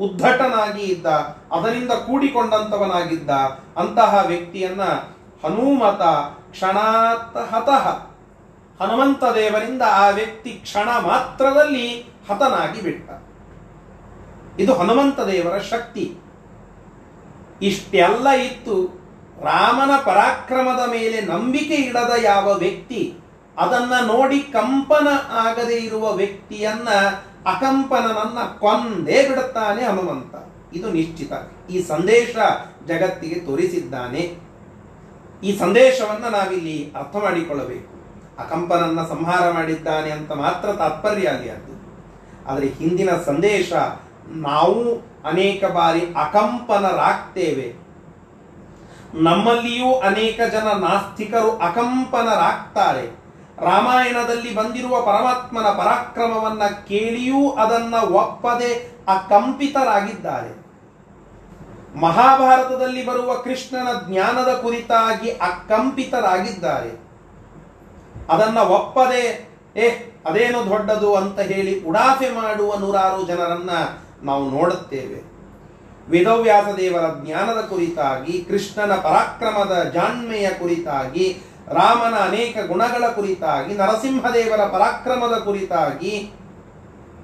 ಉದ್ಧಟನಾಗಿ 0.00 0.82
ಇದ್ದ, 0.82 1.06
ಅದರಿಂದ 1.52 1.92
ಕೂಡಿಕೊಂಡಂತವನಾಗಿದ್ದ 1.92 3.30
ಅಂತಹ 3.76 4.24
ವ್ಯಕ್ತಿಯನ್ನ 4.26 4.82
ಹನುಮತ 5.44 6.02
ಕ್ಷಣಾತ್ 6.50 7.54
ಹತಃ 7.54 7.86
ಹನುಮಂತ 8.80 9.24
ದೇವರಿಂದ 9.24 9.82
ಆ 9.90 10.08
ವ್ಯಕ್ತಿ 10.08 10.50
ಕ್ಷಣ 10.50 10.88
ಮಾತ್ರದಲ್ಲಿ 11.06 12.12
ಹತನಾಗಿ 12.30 12.80
ಬಿಟ್ಟ. 12.80 13.10
ಇದು 14.60 14.74
ಹನುಮಂತ 14.74 15.20
ದೇವರ 15.20 15.58
ಶಕ್ತಿ. 15.58 16.18
ಇಷ್ಟೆಲ್ಲ 17.62 18.28
ಇತ್ತು 18.28 18.76
ರಾಮನ 19.42 19.96
ಪರಾಕ್ರಮದ 20.04 20.88
ಮೇಲೆ 20.88 21.20
ನಂಬಿಕೆ 21.20 21.74
ಇಡದ 21.74 22.12
ಯಾವ 22.22 22.52
ವ್ಯಕ್ತಿ 22.52 23.14
ಅದನ್ನ 23.58 24.06
ನೋಡಿ 24.06 24.38
ಕಂಪನ 24.38 25.08
ಆಗದೆ 25.30 25.74
ಇರುವ 25.74 26.12
ವ್ಯಕ್ತಿಯನ್ನ 26.12 26.88
ಅಕಂಪನನನ್ನ 27.46 28.38
ಕೊಂದೇ 28.58 29.28
ಬಿಡುತ್ತಾನೆ 29.28 29.84
ಹನುಮಂತ. 29.84 30.34
ಇದು 30.76 30.90
ನಿಶ್ಚಿತ. 30.90 31.32
ಈ 31.70 31.82
ಸಂದೇಶ 31.82 32.36
ಜಗತ್ತಿಗೆ 32.86 33.40
ತೋರಿಸಿದ್ದಾನೆ. 33.40 34.48
ಈ 35.44 35.58
ಸಂದೇಶವನ್ನ 35.58 36.24
ನಾವಿಲ್ಲಿ 36.24 36.92
ಅರ್ಥ 36.96 37.16
ಮಾಡಿಕೊಳ್ಳಬೇಕು. 37.16 37.98
ಅಕಂಪನನ್ನ 38.38 39.00
ಸಂಹಾರ 39.06 39.50
ಮಾಡಿದ್ದಾನೆ 39.50 40.10
ಅಂತ 40.10 40.32
ಮಾತ್ರ 40.32 40.72
ತಾತ್ಪರ್ಯ 40.72 41.28
ಆಗಿ 41.28 41.48
ಅದು. 41.48 41.78
ಆದರೆ 42.50 42.66
ಹಿಂದಿನ 42.66 43.10
ಸಂದೇಶ, 43.26 43.72
ನಾವು 44.28 44.94
ಅನೇಕ 45.24 45.64
ಬಾರಿ 45.64 46.00
ಅಕಂಪನರಾಗ್ತೇವೆ. 46.00 47.88
ನಮ್ಮಲ್ಲಿಯೂ 49.14 49.94
ಅನೇಕ 49.94 50.40
ಜನ 50.52 50.68
ನಾಸ್ತಿಕರು 50.78 51.56
ಅಕಂಪನರಾಗ್ತಾರೆ. 51.56 53.17
ರಾಮಾಯಣದಲ್ಲಿ 53.60 54.54
ಬಂದಿರುವ 54.54 55.02
ಪರಮಾತ್ಮನ 55.02 55.64
ಪರಾಕ್ರಮವನ್ನ 55.64 56.64
ಕೇಳಿಯೂ 56.64 57.50
ಅದನ್ನ 57.50 57.94
ಒಪ್ಪದೆ 57.94 58.98
ಅಕಂಪಿತರಾಗಿದ್ದಾರೆ. 59.08 60.68
ಮಹಾಭಾರತದಲ್ಲಿ 62.00 63.06
ಬರುವ 63.06 63.34
ಕೃಷ್ಣನ 63.34 63.88
ಜ್ಞಾನದ 64.08 64.54
ಕುರಿತಾಗಿ 64.62 65.30
ಅಕಂಪಿತರಾಗಿದ್ದಾರೆ. 65.30 67.08
ಅದನ್ನ 68.28 68.58
ಒಪ್ಪದೆ, 68.58 69.48
ಏ, 69.76 69.88
ಅದೇನು 70.26 70.70
ದೊಡ್ಡದು 70.70 71.14
ಅಂತ 71.14 71.40
ಹೇಳಿ 71.40 71.84
ಉಡಾಫೆ 71.84 72.30
ಮಾಡುವ 72.30 72.74
ನೂರಾರು 72.78 73.26
ಜನರನ್ನ 73.26 73.70
ನಾವು 74.22 74.50
ನೋಡುತ್ತೇವೆ. 74.50 75.38
ವೇದವ್ಯಾಸ 76.10 76.64
ದೇವರ 76.76 77.04
ಜ್ಞಾನದ 77.24 77.60
ಕುರಿತಾಗಿ, 77.60 78.44
ಕೃಷ್ಣನ 78.44 78.94
ಪರಾಕ್ರಮದ 78.94 79.82
ಜಾಣ್ಮೆಯ 79.94 80.50
ಕುರಿತಾಗಿ 80.50 81.42
ರಾಮನ 81.72 82.14
ಅನೇಕ 82.18 82.56
ಗುಣಗಳ 82.66 83.08
ಕುರಿತಾಗಿ, 83.08 83.74
ನರಸಿಂಹದೇವರ 83.74 84.64
ಪರಾಕ್ರಮದ 84.64 85.38
ಕುರಿತಾಗಿ 85.38 86.32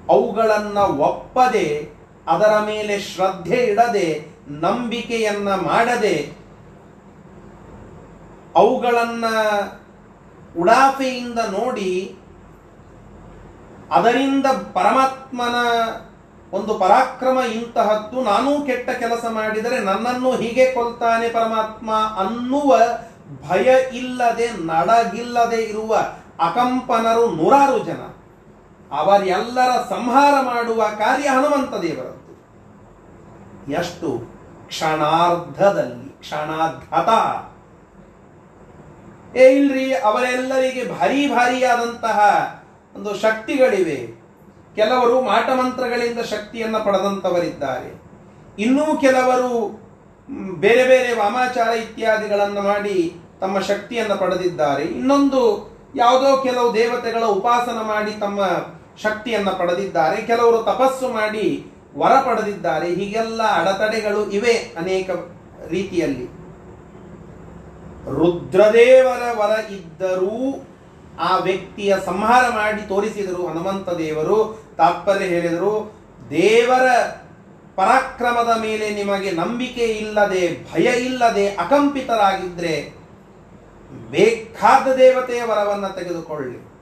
ಅವುಗಳನ್ನ 0.09 0.77
ಒಪ್ಪದೆ, 0.77 1.95
ಅದರ 2.27 2.59
ಮೇಲೆ 2.65 2.99
ಶ್ರದ್ಧೆ 2.99 3.55
ಇಡದೆ, 3.55 4.31
ನಂಬಿಕೆಯನ್ನ 4.49 5.49
ಮಾಡದೆ, 5.55 6.31
ಅವುಗಳನ್ನ 8.55 9.25
ಉಡಾಫೆಯಿಂದ 10.59 11.39
ನೋಡಿ, 11.39 12.15
ಅದರಿಂದ 13.91 14.45
ಪರಮಾತ್ಮನ 14.73 15.55
ಒಂದು 16.53 16.73
ಪರಾಕ್ರಮ 16.73 17.39
ಇಂತಹದ್ದು, 17.39 18.23
ನಾನೂ 18.23 18.65
ಕೆಟ್ಟ 18.65 18.89
ಕೆಲಸ 18.89 19.25
ಮಾಡಿದರೆ 19.29 19.79
ನನ್ನನ್ನು 19.79 20.31
ಹೀಗೆ 20.31 20.71
ಕೊಲ್ತಾನೆ 20.73 21.29
ಪರಮಾತ್ಮ 21.29 21.91
ಅನ್ನುವ 21.93 22.77
ಭಯ 23.47 23.75
ಇಲ್ಲದೆ 23.93 24.49
ನಡಗಿಲ್ಲದೆ 24.49 25.61
ಇರುವ 25.61 25.95
ಅಕಂಪನರು 26.39 27.31
ನೂರಾರು 27.31 27.79
ಜನ. 27.79 28.01
ಅವರೆಲ್ಲರ 28.91 29.69
ಸಂಹಾರ 29.89 30.33
ಮಾಡುವ 30.41 30.83
ಕಾರ್ಯ 30.97 31.27
ಹನುಮಂತ 31.29 31.75
ದೇವರದ್ದು. 31.75 32.25
ಎಷ್ಟು? 33.71 34.35
ಕ್ಷಣಾರ್ಧದಲ್ಲಿ 34.67 36.19
ಕ್ಷಣಾರ್ಧತ 36.19 37.09
ಏ 39.35 39.55
ಇಲ್ರಿ, 39.55 39.95
ಅವರೆಲ್ಲರಿಗೆ 39.95 40.99
ಭಾರಿ 40.99 41.27
ಭಾರಿಯಾದಂತಹ 41.27 42.19
ಒಂದು 42.95 43.15
ಶಕ್ತಿಗಳಿವೆ. 43.15 44.25
ಕೆಲವರು 44.75 45.21
ಮಾಟಮಂತ್ರಗಳಿಂದ 45.21 46.19
ಶಕ್ತಿಯನ್ನು 46.19 46.85
ಪಡೆದಂತವರಿದ್ದಾರೆ 46.85 48.01
ಇನ್ನೂ 48.59 48.97
ಕೆಲವರು 48.97 49.84
ಬೇರೆ 50.29 50.83
ಬೇರೆ 50.83 51.15
ವಾಮಾಚಾರ 51.15 51.67
ಇತ್ಯಾದಿಗಳನ್ನು 51.67 52.61
ಮಾಡಿ 52.61 53.13
ತಮ್ಮ 53.39 53.59
ಶಕ್ತಿಯನ್ನು 53.59 54.17
ಪಡೆದಿದ್ದಾರೆ. 54.17 54.83
ಇನ್ನೊಂದು 54.83 55.41
ಯಾವುದೋ 55.95 56.37
ಕೆಲವು 56.37 56.73
ದೇವತೆಗಳ 56.73 57.23
ಉಪಾಸನ 57.23 57.79
ಮಾಡಿ 57.81 58.11
ತಮ್ಮ 58.11 58.39
ಶಕ್ತಿಯನ್ನು 59.03 59.59
ಪಡೆದಿದ್ದಾರೆ. 59.59 60.21
ಕೆಲವರು 60.21 60.63
ತಪಸ್ಸು 60.63 61.09
ಮಾಡಿ 61.09 61.65
ವರ 61.97 62.13
ಪಡೆದಿದ್ದಾರೆ. 62.19 62.87
ಹೀಗೆಲ್ಲ 62.95 63.41
ಅಡೆತಡೆಗಳು 63.43 64.29
ಇವೆ 64.29 64.53
ಅನೇಕ 64.53 65.09
ರೀತಿಯಲ್ಲಿ. 65.69 66.25
ರುದ್ರದೇವರ 68.11 69.23
ವರ 69.39 69.71
ಇದ್ದರೂ 69.71 70.67
ಆ 71.19 71.37
ವ್ಯಕ್ತಿಯ 71.37 71.95
ಸಂಹಾರ 72.05 72.49
ಮಾಡಿ 72.49 72.81
ತೋರಿಸಿದರು 72.81 73.47
ಹನುಮಂತ 73.47 73.89
ದೇವರು. 73.89 74.65
ತಾತ್ಪರ್ಯ 74.77 75.25
ಹೇಳಿದರು, 75.25 75.95
ದೇವರ 76.29 76.87
ಪರಾಕ್ರಮದ 77.75 78.61
ಮೇಲೆ 78.61 78.89
ನಿಮಗೆ 78.89 79.31
ನಂಬಿಕೆ 79.31 79.85
ಇಲ್ಲದೆ, 79.85 80.73
ಭಯ 80.73 80.83
ಇಲ್ಲದೆ 80.83 81.47
ಅಕಂಪಿತರಾಗಿದ್ದರೆ 81.47 82.95
ಬೇಕಾದ 84.11 84.95
ದೇವತೆಯ 84.95 85.43
ವರವನ್ನು 85.43 85.95
ತೆಗೆದುಕೊಳ್ಳಿ. 85.95 86.75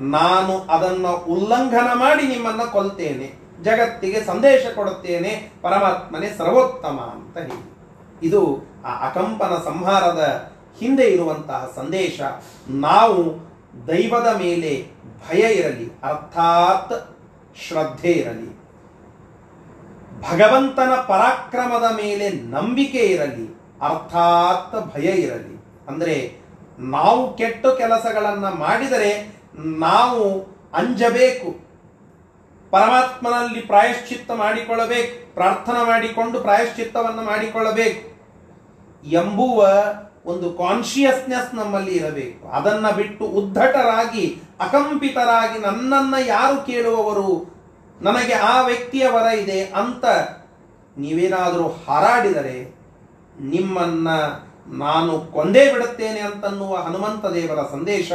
ನಾನು 0.00 0.58
ಅದನ್ನು 0.58 1.16
ಉಲ್ಲಂಘನ 1.16 1.88
ಮಾಡಿ 1.94 2.26
ನಿಮ್ಮನ್ನ 2.26 2.62
ಕೊಲ್ತೇನೆ, 2.64 3.34
ಜಗತ್ತಿಗೆ 3.62 4.24
ಸಂದೇಶ 4.24 4.66
ಕೊಡುತ್ತೇನೆ, 4.74 5.52
ಪರಮಾತ್ಮನೇ 5.62 6.28
ಸರ್ವೋತ್ತಮ 6.38 7.00
ಅಂತ 7.00 7.38
ಹೇಳಿ. 7.38 7.74
ಇದು 8.22 8.40
ಆ 8.84 9.08
ಅಕಂಪನ 9.08 9.54
ಸಂಹಾರದ 9.64 10.52
ಹಿಂದೆ 10.80 11.06
ಇರುವಂತಹ 11.06 11.72
ಸಂದೇಶ. 11.76 12.20
ನಾವು 12.70 13.22
ದೈವದ 13.86 14.36
ಮೇಲೆ 14.36 14.86
ಭಯ 15.28 15.52
ಇರಲಿ, 15.54 15.92
ಅರ್ಥಾತ್ 16.02 17.16
ಶ್ರದ್ಧೆ 17.68 18.12
ಇರಲಿ. 18.12 18.53
ಭಗವಂತನ 20.30 20.94
ಪರಾಕ್ರಮದ 20.94 21.96
ಮೇಲೆ 21.96 22.30
ನಂಬಿಕೆ 22.30 22.98
ಇರಲಿ, 22.98 23.60
ಅರ್ಥಾತ್ 23.82 24.94
ಭಯ 24.94 25.06
ಇರಲಿ. 25.06 25.64
ಅಂದರೆ 25.88 26.44
ನಾವು 26.78 27.36
ಕೆಟ್ಟ 27.36 27.66
ಕೆಲಸಗಳನ್ನು 27.66 28.58
ಮಾಡಿದರೆ 28.58 29.40
ನಾವು 29.56 30.40
ಅಂಜಬೇಕು. 30.74 31.64
ಪರಮಾತ್ಮನಲ್ಲಿ 32.70 33.60
ಪ್ರಾಯಶ್ಚಿತ್ತ 33.60 34.30
ಮಾಡಿಕೊಳ್ಳಬೇಕು, 34.30 35.34
ಪ್ರಾರ್ಥನೆ 35.34 35.86
ಮಾಡಿಕೊಂಡು 35.86 36.40
ಪ್ರಾಯಶ್ಚಿತ್ತವನ್ನು 36.40 37.22
ಮಾಡಿಕೊಳ್ಳಬೇಕು. 37.22 38.14
ಎಂಬುವ 39.10 39.68
ಒಂದು 40.26 40.52
ಕಾನ್ಶಿಯಸ್ನೆಸ್ 40.52 41.54
ನಮ್ಮಲ್ಲಿ 41.54 41.96
ಇರಬೇಕು. 41.96 42.48
ಅದನ್ನು 42.48 42.96
ಬಿಟ್ಟು 42.96 43.24
ಉದ್ಧಟರಾಗಿ, 43.24 44.42
ಅಕಂಪಿತರಾಗಿ 44.60 45.58
ನನ್ನನ್ನು 45.58 46.26
ಯಾರು 46.26 46.66
ಕೇಳುವವರು? 46.66 47.53
ನನಗೆ 48.02 48.32
ಆ 48.32 48.60
ವ್ಯಕ್ತಿಯ 48.60 49.08
ವರ 49.08 49.38
ಇದೆ 49.38 49.64
ಅಂತ 49.64 50.04
ನೀವೇನಾದರೂ 50.96 51.68
ಹಾರಾಡಿದರೆ 51.68 52.76
ನಿಮ್ಮನ್ನ 53.40 54.08
ನಾನು 54.66 55.20
ಕೊಂದೇ 55.20 55.72
ಬಿಡುತ್ತೇನೆ 55.72 56.20
ಅಂತನ್ನುವ 56.20 56.76
ಹನುಮಂತ 56.76 57.26
ದೇವರ 57.26 57.58
ಸಂದೇಶ 57.70 58.12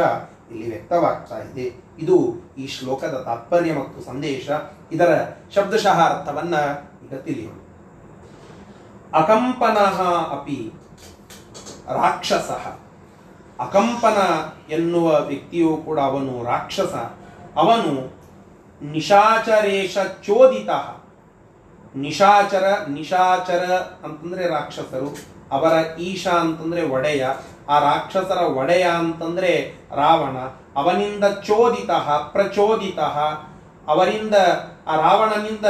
ಇಲ್ಲಿ 0.51 0.69
ವ್ಯಕ್ತವಾಗ್ತಾ 0.69 1.37
ಇದೆ. 1.37 1.83
ಇದು 1.99 2.35
ಈ 2.57 2.67
ಶ್ಲೋಕದ 2.67 3.21
ತಾತ್ಪರ್ಯ 3.25 3.73
ಮತ್ತು 3.73 4.01
ಸಂದೇಶ. 4.01 4.49
ಇದರ 4.91 5.25
ಶಬ್ದಶಃ 5.55 6.19
ಅರ್ಥವನ್ನ 6.19 6.55
ಈಗ 7.05 7.19
ತಿಳಿಯೋಣ. 7.19 7.53
ಅಕಂಪನಃ 9.13 10.01
ಅಪಿ 10.31 10.71
ರಾಕ್ಷಸ. 11.87 12.51
ಅಕಂಪನ 13.61 14.17
ಎನ್ನುವ 14.71 15.19
ವ್ಯಕ್ತಿಯು 15.19 15.77
ಕೂಡ 15.77 15.99
ಅವನು 15.99 16.43
ರಾಕ್ಷಸ. 16.43 16.93
ಅವನು 17.55 18.18
ನಿಶಾಚರೇಶ 18.81 19.97
ಚೋದಿತ 19.97 20.69
ನಿಶಾಚರ 21.95 22.77
ನಿಶಾಚರ 22.89 23.73
ಅಂತಂದ್ರೆ 24.03 24.47
ರಾಕ್ಷಸರು, 24.47 25.17
ಅವರ 25.51 25.99
ಈಶಾ 25.99 26.31
ಅಂತಂದ್ರೆ 26.31 26.89
ಒಡೆಯ, 26.89 27.27
ಆ 27.69 27.79
ರಾಕ್ಷಸರ 27.79 28.37
ಒಡೆಯ 28.37 28.83
ಅಂತಂದ್ರೆ 28.83 29.73
ರಾವಣ, 29.95 30.37
ಅವನಿಂದ 30.75 31.23
ಚೋದಿತ 31.23 31.91
ಪ್ರಚೋದಿತ, 32.31 32.99
ಅವರಿಂದ 33.87 34.35
ಆ 34.87 34.95
ರಾವಣನಿಂದ 34.95 35.65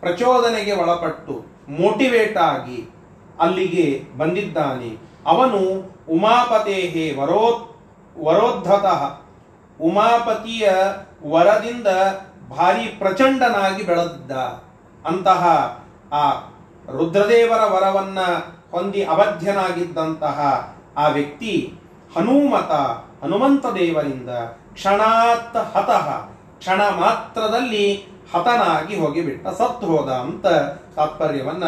ಪ್ರಚೋದನೆಗೆ 0.00 0.72
ಒಳಪಟ್ಟು 0.72 1.32
ಮೋಟಿವೇಟ್ 1.68 2.38
ಆಗಿ 2.38 2.90
ಅಲ್ಲಿಗೆ 3.40 4.02
ಬಂದಿದ್ದಾನೆ. 4.16 4.96
ಅವನು 5.26 5.58
ಉಮಾಪತೇಹೇ 6.10 7.16
ವರೋ 7.20 7.66
ವರೋದ್ಧತಃ. 8.18 9.20
ಉಮಾಪತಿಯ 9.80 10.70
ವರದಿಂದ 11.30 11.86
ಭಾರಿ 12.56 12.86
ಪ್ರಚಂಡನಾಗಿ 12.98 13.82
ಬೆಳೆದಿದ್ದ 13.82 14.32
ಅಂತಹ 15.06 15.42
ಆ 16.12 16.30
ರುದ್ರದೇವರ 16.92 17.64
ವರವನ್ನ 17.64 18.18
ಹೊಂದಿ 18.70 19.02
ಅವಧ್ಯನಾಗಿದ್ದಂತಹ 19.04 20.38
ಆ 20.96 21.08
ವ್ಯಕ್ತಿ 21.08 21.78
ಹನುಮತ, 22.16 22.72
ಹನುಮಂತ 23.24 23.66
ದೇವರಿಂದ 23.66 24.28
ಕ್ಷಣಾತ್ 24.72 25.56
ಹತಃ, 25.56 26.08
ಕ್ಷಣ 26.58 26.80
ಮಾತ್ರದಲ್ಲಿ 26.82 28.08
ಹತನಾಗಿ 28.34 28.96
ಹೋಗಿಬಿಟ್ಟ, 28.96 29.48
ಸತ್ತು 29.48 29.86
ಹೋದ 29.86 30.10
ಅಂತ 30.10 30.46
ತಾತ್ಪರ್ಯವನ್ನ 30.96 31.64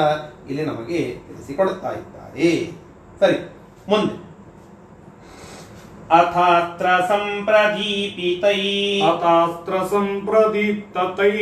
ಇಲ್ಲಿ 0.50 0.64
ನಮಗೆ 0.64 1.18
ತಿಳಿಸಿಕೊಡುತ್ತಾ 1.26 1.90
ಇದ್ದಾರೆ. 1.90 2.70
ಸರಿ, 3.20 3.38
ಮುಂದೆ. 3.88 4.31
ಅಥಾತ್ರ 6.15 6.88
ಸಂಪ್ರದೀಪಿತೈ 7.10 8.60
अतास्त्र 9.07 9.73
सम्प्रदीप्ततै 9.91 11.33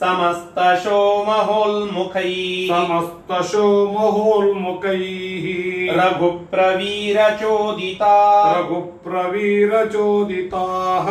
ಸಮಸ್ತ 0.00 0.58
ಶೋಮಹೋಲ್ಮುಖೈ 0.82 2.32
समस्तशो 2.70 3.68
महोल्मुखैः 3.94 5.46
ರಘು 5.98 6.28
ಪ್ರವೀರ 6.52 7.18
ಚೋದಿತ 7.40 8.02
रघुप्रवीरचोदिताः 9.70 11.08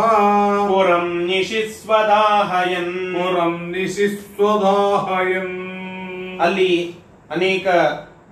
ಪುರಂ 0.70 1.08
ನಿಶಿಸ್ವದಾಹಯನ್ 1.30 2.96
पुरं 3.16 3.56
निशिस्वदाहयन् 3.74 5.56
ಅಲ್ಲಿ 6.40 6.72
ಅನೇಕ 7.32 7.68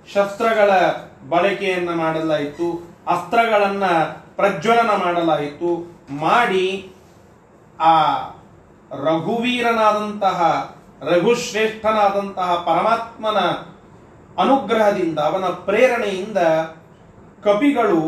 ಶಸ್ತ್ರಗಳ 0.10 0.71
ಬಳಕೆಯನ್ನ 1.30 1.91
ಮಾಡಲಾಯಿತು 2.02 2.67
ಅಸ್ತ್ರಗಳನ್ನ 3.11 3.85
ಪ್ರಜ್ವಲನ 4.37 4.90
ಮಾಡಲಾಯಿತು. 4.90 5.70
ಮಾಡಿ 6.14 6.92
ಆ 7.81 7.94
ರಘುವೀರನಾದಂತಹ, 8.90 10.38
ರಘುಶ್ರೇಷ್ಠನಾದಂತಹ 11.01 12.55
ಪರಮಾತ್ಮನ 12.66 13.38
ಅನುಗ್ರಹದಿಂದ, 14.42 15.18
ಅವನ 15.18 15.44
ಪ್ರೇರಣೆಯಿಂದ 15.44 16.38
ಕಪಿಗಳು 17.44 18.03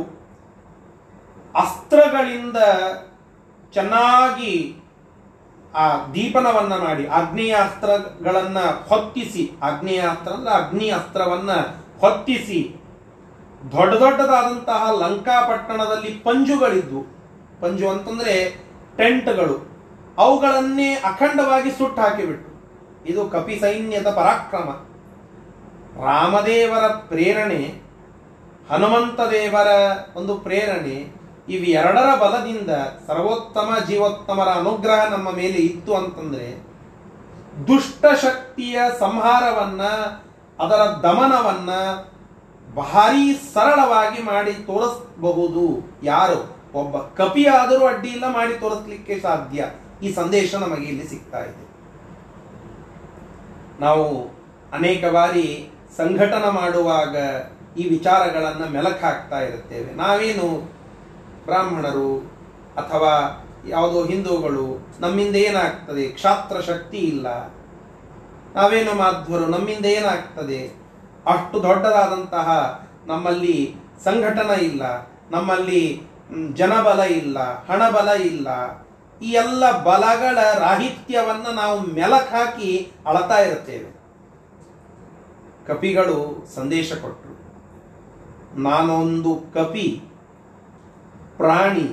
ಅಸ್ತ್ರಗಳಿಂದ 1.54 2.56
ಚೆನ್ನಾಗಿ 3.72 4.76
ಆ 5.74 6.06
ದೀಪನವನ್ನ 6.14 6.74
ಮಾಡಿ 6.74 7.06
ಅಗ್ನಿಯ 7.08 7.54
ಅಸ್ತ್ರಗಳನ್ನ 7.54 8.58
ಹೊತ್ತಿಸಿ 8.88 9.50
ಅಗ್ನಿಯ 9.62 10.00
ಅಸ್ತ್ರ 10.00 10.32
ಅಂದ್ರೆ 10.32 10.54
ಅಗ್ನಿ 10.54 10.90
ಅಸ್ತ್ರವನ್ನ 10.90 11.52
ಹೊತ್ತಿಸಿ 12.00 12.81
ದೊಡ್ಡ 13.70 13.94
ದೊಡ್ಡದಾದಂತಹ 13.94 14.90
ಲಂಕಾಪಟ್ಟಣದಲ್ಲಿ 14.98 16.10
ಪಂಜುಗಳಿದ್ವು 16.10 17.02
ಪಂಜು 17.60 17.88
ಅಂತಂದ್ರೆ 17.88 18.34
ಟೆಂಟ್ಗಳು. 18.96 19.56
ಅವುಗಳನ್ನೇ 20.18 20.94
ಅಖಂಡವಾಗಿ 20.94 21.70
ಸುಟ್ಟು 21.70 22.02
ಹಾಕಿಬಿಟ್ಟು 22.02 22.50
ಇದು 23.06 23.28
ಕಪಿ 23.28 23.60
ಸೈನ್ಯದ 23.60 24.08
ಪರಾಕ್ರಮ. 24.10 24.70
ರಾಮದೇವರ 26.06 26.86
ಪ್ರೇರಣೆ 26.88 27.62
ಹನುಮಂತ 28.70 29.20
ದೇವರ 29.20 29.68
ಒಂದು 30.16 30.34
ಪ್ರೇರಣೆ, 30.34 30.96
ಇವೆರಡರ 31.48 32.10
ಬಲದಿಂದ 32.20 32.70
ಸರ್ವೋತ್ತಮ 33.06 33.76
ಜೀವೋತ್ತಮರ 33.88 34.48
ಅನುಗ್ರಹ 34.48 35.12
ನಮ್ಮ 35.12 35.30
ಮೇಲೆ 35.32 35.58
ಇತ್ತು 35.70 35.94
ಅಂತಂದ್ರೆ 35.94 36.46
ದುಷ್ಟ 37.68 38.04
ಶಕ್ತಿಯ 38.22 38.78
ಸಂಹಾರವನ್ನ, 38.98 39.82
ಅದರ 40.58 40.82
ದಮನವನ್ನ 41.02 41.70
ಭಾರಿ 42.76 43.54
ಸರಳವಾಗಿ 43.54 44.22
ಮಾಡಿ 44.22 44.52
ತೋರಿಸಬಹುದು. 44.52 45.90
ಯಾರು? 46.02 46.62
ಒಬ್ಬ 46.74 46.98
ಕಪಿ 46.98 47.46
ಆದರೂ 47.46 47.86
ಅಡ್ಡಿ 47.86 48.08
ಇಲ್ಲ 48.08 48.28
ಮಾಡಿ 48.28 48.54
ತೋರಿಸ್ಲಿಕ್ಕೆ 48.54 49.20
ಸಾಧ್ಯ. 49.20 49.64
ಈ 50.02 50.12
ಸಂದೇಶ 50.12 50.54
ನಮಗೆ 50.54 50.86
ಇಲ್ಲಿ 50.86 51.08
ಸಿಗ್ತಾ 51.08 51.38
ಇದೆ. 51.38 51.72
ನಾವು 53.80 54.26
ಅನೇಕ 54.72 55.04
ಬಾರಿ 55.04 55.70
ಸಂಘಟನೆ 55.96 56.52
ಮಾಡುವಾಗ 56.52 57.16
ಈ 57.78 57.88
ವಿಚಾರಗಳನ್ನು 57.88 58.72
ಮೆಲಕ್ 58.72 59.04
ಹಾಕ್ತಾ 59.04 59.40
ಇರುತ್ತೇವೆ. 59.40 59.94
ನಾವೇನು 59.94 60.72
ಬ್ರಾಹ್ಮಣರು 61.44 62.18
ಅಥವಾ 62.76 63.44
ಯಾವುದೋ 63.68 64.04
ಹಿಂದೂಗಳು 64.04 64.86
ನಮ್ಮಿಂದ 65.00 65.36
ಏನಾಗ್ತದೆ? 65.36 66.08
ಕ್ಷಾತ್ರ 66.08 66.60
ಶಕ್ತಿ 66.60 66.96
ಇಲ್ಲ. 66.96 67.26
ನಾವೇನು 68.54 68.94
ಮಾಧ್ವರು? 68.94 69.46
ನಮ್ಮಿಂದ 69.46 69.84
ಏನಾಗ್ತದೆ? 69.84 70.81
ಅಷ್ಟು 71.26 71.56
ದೊಡ್ಡದಾದಂತಹ 71.62 72.48
ನಮ್ಮಲ್ಲಿ 73.06 73.56
ಸಂಘಟನೆ 74.04 74.56
ಇಲ್ಲ, 74.64 74.82
ನಮ್ಮಲ್ಲಿ 75.30 75.82
ಜನಬಲ 76.52 77.00
ಇಲ್ಲ, 77.00 77.38
ಹಣಬಲ 77.68 78.08
ಇಲ್ಲ. 78.08 78.48
ಈ 79.20 79.30
ಎಲ್ಲ 79.32 79.64
ಬಲಗಳ 79.82 80.38
ರಾಹಿತ್ಯವನ್ನು 80.58 81.50
ನಾವು 81.52 81.80
ಮೆಲಕ್ 81.80 82.32
ಹಾಕಿ 82.32 82.70
ಅಳತಾ 83.06 83.38
ಇರುತ್ತೇವೆ. 83.38 83.90
ಕಪಿಗಳು 85.66 86.18
ಸಂದೇಶ 86.54 86.92
ಕೊಟ್ಟರು 86.92 87.34
ನಾನೊಂದು 88.62 89.32
ಕಪಿ, 89.54 89.88
ಪ್ರಾಣಿ, 91.36 91.88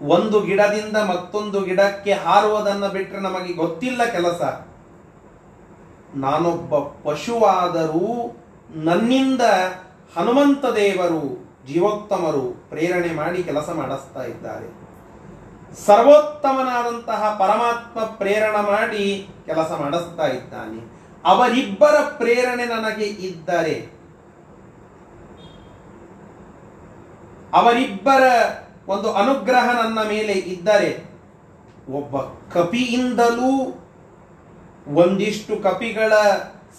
ಒಂದು 0.00 0.40
ಗಿಡದಿಂದ 0.40 0.96
ಮತ್ತೊಂದು 0.96 1.60
ಗಿಡಕ್ಕೆ 1.60 2.12
ಹಾರುವುದನ್ನ 2.12 2.86
ಬಿಟ್ಟರೆ 2.86 3.20
ನಮಗೆ 3.20 3.52
ಗೊತ್ತಿಲ್ಲ 3.52 4.04
ಕೆಲಸ. 4.04 4.42
ನಾನೊಬ್ಬ 6.14 6.78
ಪಶುವಾದರೂ 6.78 8.36
ನನ್ನಿಂದ 8.70 9.40
ಹನುಮಂತ 10.16 10.64
ದೇವರು, 10.64 11.46
ಜೀವೋತ್ತಮರು 11.66 12.66
ಪ್ರೇರಣೆ 12.68 13.14
ಮಾಡಿ 13.14 13.42
ಕೆಲಸ 13.42 13.70
ಮಾಡಿಸ್ತಾ 13.70 14.22
ಇದ್ದಾರೆ. 14.22 14.86
ಸರ್ವೋತ್ತಮನಾದಂತಹ 15.86 17.36
ಪರಮಾತ್ಮ 17.38 18.00
ಪ್ರೇರಣೆ 18.00 18.66
ಮಾಡಿ 18.70 19.28
ಕೆಲಸ 19.46 19.72
ಮಾಡಿಸ್ತಾ 19.72 20.26
ಇದ್ದಾನೆ. 20.26 20.96
ಅವರಿಬ್ಬರ 21.24 21.94
ಪ್ರೇರಣೆ 22.16 22.64
ನನಗೆ 22.64 23.04
ಇದ್ದರೆ, 23.04 23.90
ಅವರಿಬ್ಬರ 27.54 28.22
ಒಂದು 28.88 29.12
ಅನುಗ್ರಹ 29.12 29.82
ನನ್ನ 29.82 29.98
ಮೇಲೆ 30.08 30.32
ಇದ್ದರೆ, 30.32 31.10
ಒಬ್ಬ 31.94 32.16
ಕಪಿಯಿಂದಲೂ 32.52 33.82
ಒಂದಿಷ್ಟು 34.94 35.62
ಕಪಿಗಳ 35.62 36.12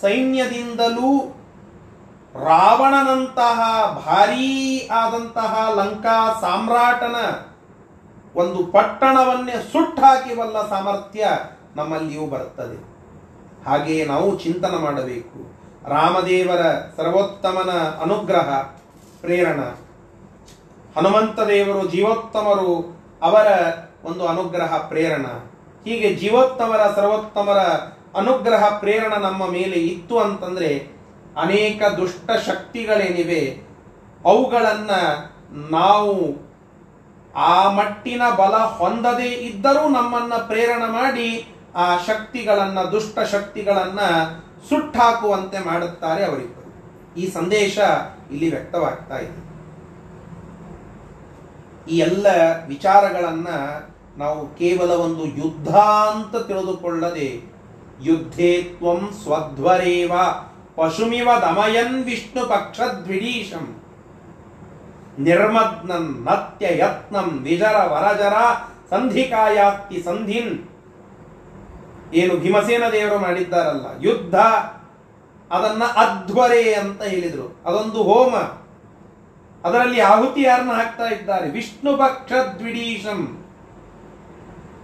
ಸೈನ್ಯದಿಂದಲೂ 0.01 1.33
ರಾವಣನಂತಹ 2.33 3.85
ಭಾರೀ 4.05 4.87
ಆದಂತಹ 4.87 5.69
ಲಂಕಾ 5.75 6.37
ಸಾಮ್ರಾಟನ 6.41 7.15
ಒಂದು 8.35 8.65
ಪಟ್ಟಣವನ್ನೇ 8.65 9.51
ಸುಟ್ಟಾಕಿವಲ್ಲ 9.51 10.69
ಸಾಮರ್ಥ್ಯ 10.69 11.27
ನಮ್ಮಲ್ಲಿಯೂ 11.75 12.27
ಬರುತ್ತದೆ. 12.27 12.97
ಹಾಗೆಯೇ 13.69 14.05
ನಾವು 14.05 14.39
ಚಿಂತನ 14.39 14.75
ಮಾಡಬೇಕು. 14.77 15.57
ರಾಮದೇವರ 15.89 16.61
ಸರ್ವೋತ್ತಮನ 16.97 17.71
ಅನುಗ್ರಹ, 18.01 18.61
ಪ್ರೇರಣ. 19.21 19.59
ಹನುಮಂತ 20.97 21.39
ದೇವರು, 21.39 21.87
ಜೀವೋತ್ತಮರು 21.87 22.97
ಅವರ 23.21 23.47
ಒಂದು 24.03 24.27
ಅನುಗ್ರಹ, 24.27 24.77
ಪ್ರೇರಣ. 24.77 25.25
ಹೀಗೆ 25.83 26.15
ಜೀವೋತ್ತಮರ, 26.15 26.81
ಸರ್ವೋತ್ತಮರ 26.95 27.57
ಅನುಗ್ರಹ 28.17 28.79
ಪ್ರೇರಣ 28.79 29.13
ನಮ್ಮ 29.13 29.49
ಮೇಲೆ 29.49 29.75
ಇತ್ತು 29.75 30.19
ಅಂತಂದ್ರೆ 30.19 30.87
ಅನೇಕ 31.37 31.81
ದುಷ್ಟ 31.97 32.31
ಶಕ್ತಿಗಳೇನಿವೆ, 32.45 33.61
ಅವುಗಳನ್ನ 34.25 34.91
ನಾವು 35.69 36.47
ಆ 37.35 37.71
ಮಟ್ಟಿನ 37.71 38.21
ಬಲ 38.37 38.57
ಹೊಂದದೇ 38.57 39.27
ಇದ್ದರೂ 39.27 39.89
ನಮ್ಮನ್ನ 39.89 40.33
ಪ್ರೇರಣ 40.47 40.83
ಮಾಡಿ 40.87 41.55
ಆ 41.75 41.97
ಶಕ್ತಿಗಳನ್ನ, 41.97 42.81
ದುಷ್ಟ 42.81 43.19
ಶಕ್ತಿಗಳನ್ನ 43.19 43.99
ಸುಟ್ಟಾಕುವಂತೆ 44.69 45.59
ಮಾಡುತ್ತಾರೆ 45.59 46.25
ಅವರಿಬ್ಬರು. 46.25 46.67
ಈ 47.19 47.31
ಸಂದೇಶ 47.31 47.79
ಇಲ್ಲಿ 48.31 48.49
ವ್ಯಕ್ತವಾಗ್ತಾ 48.49 49.17
ಇದೆ. 49.17 49.47
ಈ 51.91 51.97
ಎಲ್ಲ 51.97 52.27
ವಿಚಾರಗಳನ್ನ 52.67 53.47
ನಾವು 54.17 54.47
ಕೇವಲ 54.47 54.91
ಒಂದು 54.91 55.25
ಯುದ್ಧ 55.25 55.75
ಅಂತ 55.75 56.35
ತಿಳಿದುಕೊಳ್ಳದೆ 56.35 57.56
ಯುದ್ಧೇ 58.01 58.63
ತ್ವಂ 58.63 59.09
ಸ್ವಧ್ವರೇವ 59.23 60.11
ಪಶುಮಿವ 60.75 61.29
ದಮಯನ್ 61.41 62.03
ವಿಷ್ಣು 62.03 62.45
ಪಕ್ಷದ್ವಿಡೀಶಂ 62.45 63.83
ನಿರ್ಮಗ್ನಂ 65.19 66.27
ನತ್ಯ 66.29 66.77
ಯತ್ನಂ 66.77 67.39
ವಿಜರ 67.43 67.75
ವರಜರ 67.77 68.33
ಸಂಧಿಕಾಯಾತಿ 68.89 70.01
ಸಂಧಿನ್. 70.03 70.69
ಏನು 72.13 72.37
ಭೀಮಸೇನ 72.37 72.83
ದೇವರು 72.91 73.19
ಮಾಡಿದ್ದಾರಲ್ಲ, 73.19 73.85
ಯುದ್ಧ, 74.01 74.35
ಅದನ್ನ 75.51 75.83
ಅಧ್ವರೆ 75.83 76.73
ಅಂತ 76.73 77.03
ಹೇಳಿದರು. 77.03 77.61
ಅದೊಂದು 77.65 78.03
ಹೋಮ. 78.03 78.35
ಅದರಲ್ಲಿ 79.67 79.99
ಆಹುತಿ 79.99 80.41
ಯಾರನ್ನ 80.41 80.71
ಹಾಕ್ತಾ 80.71 81.07
ಇದ್ದಾರೆ. 81.07 81.49
ವಿಷ್ಣು 81.49 81.97
ಪಕ್ಷ 81.97 82.31
ದ್ವಿಡೀಶಂ 82.57 83.45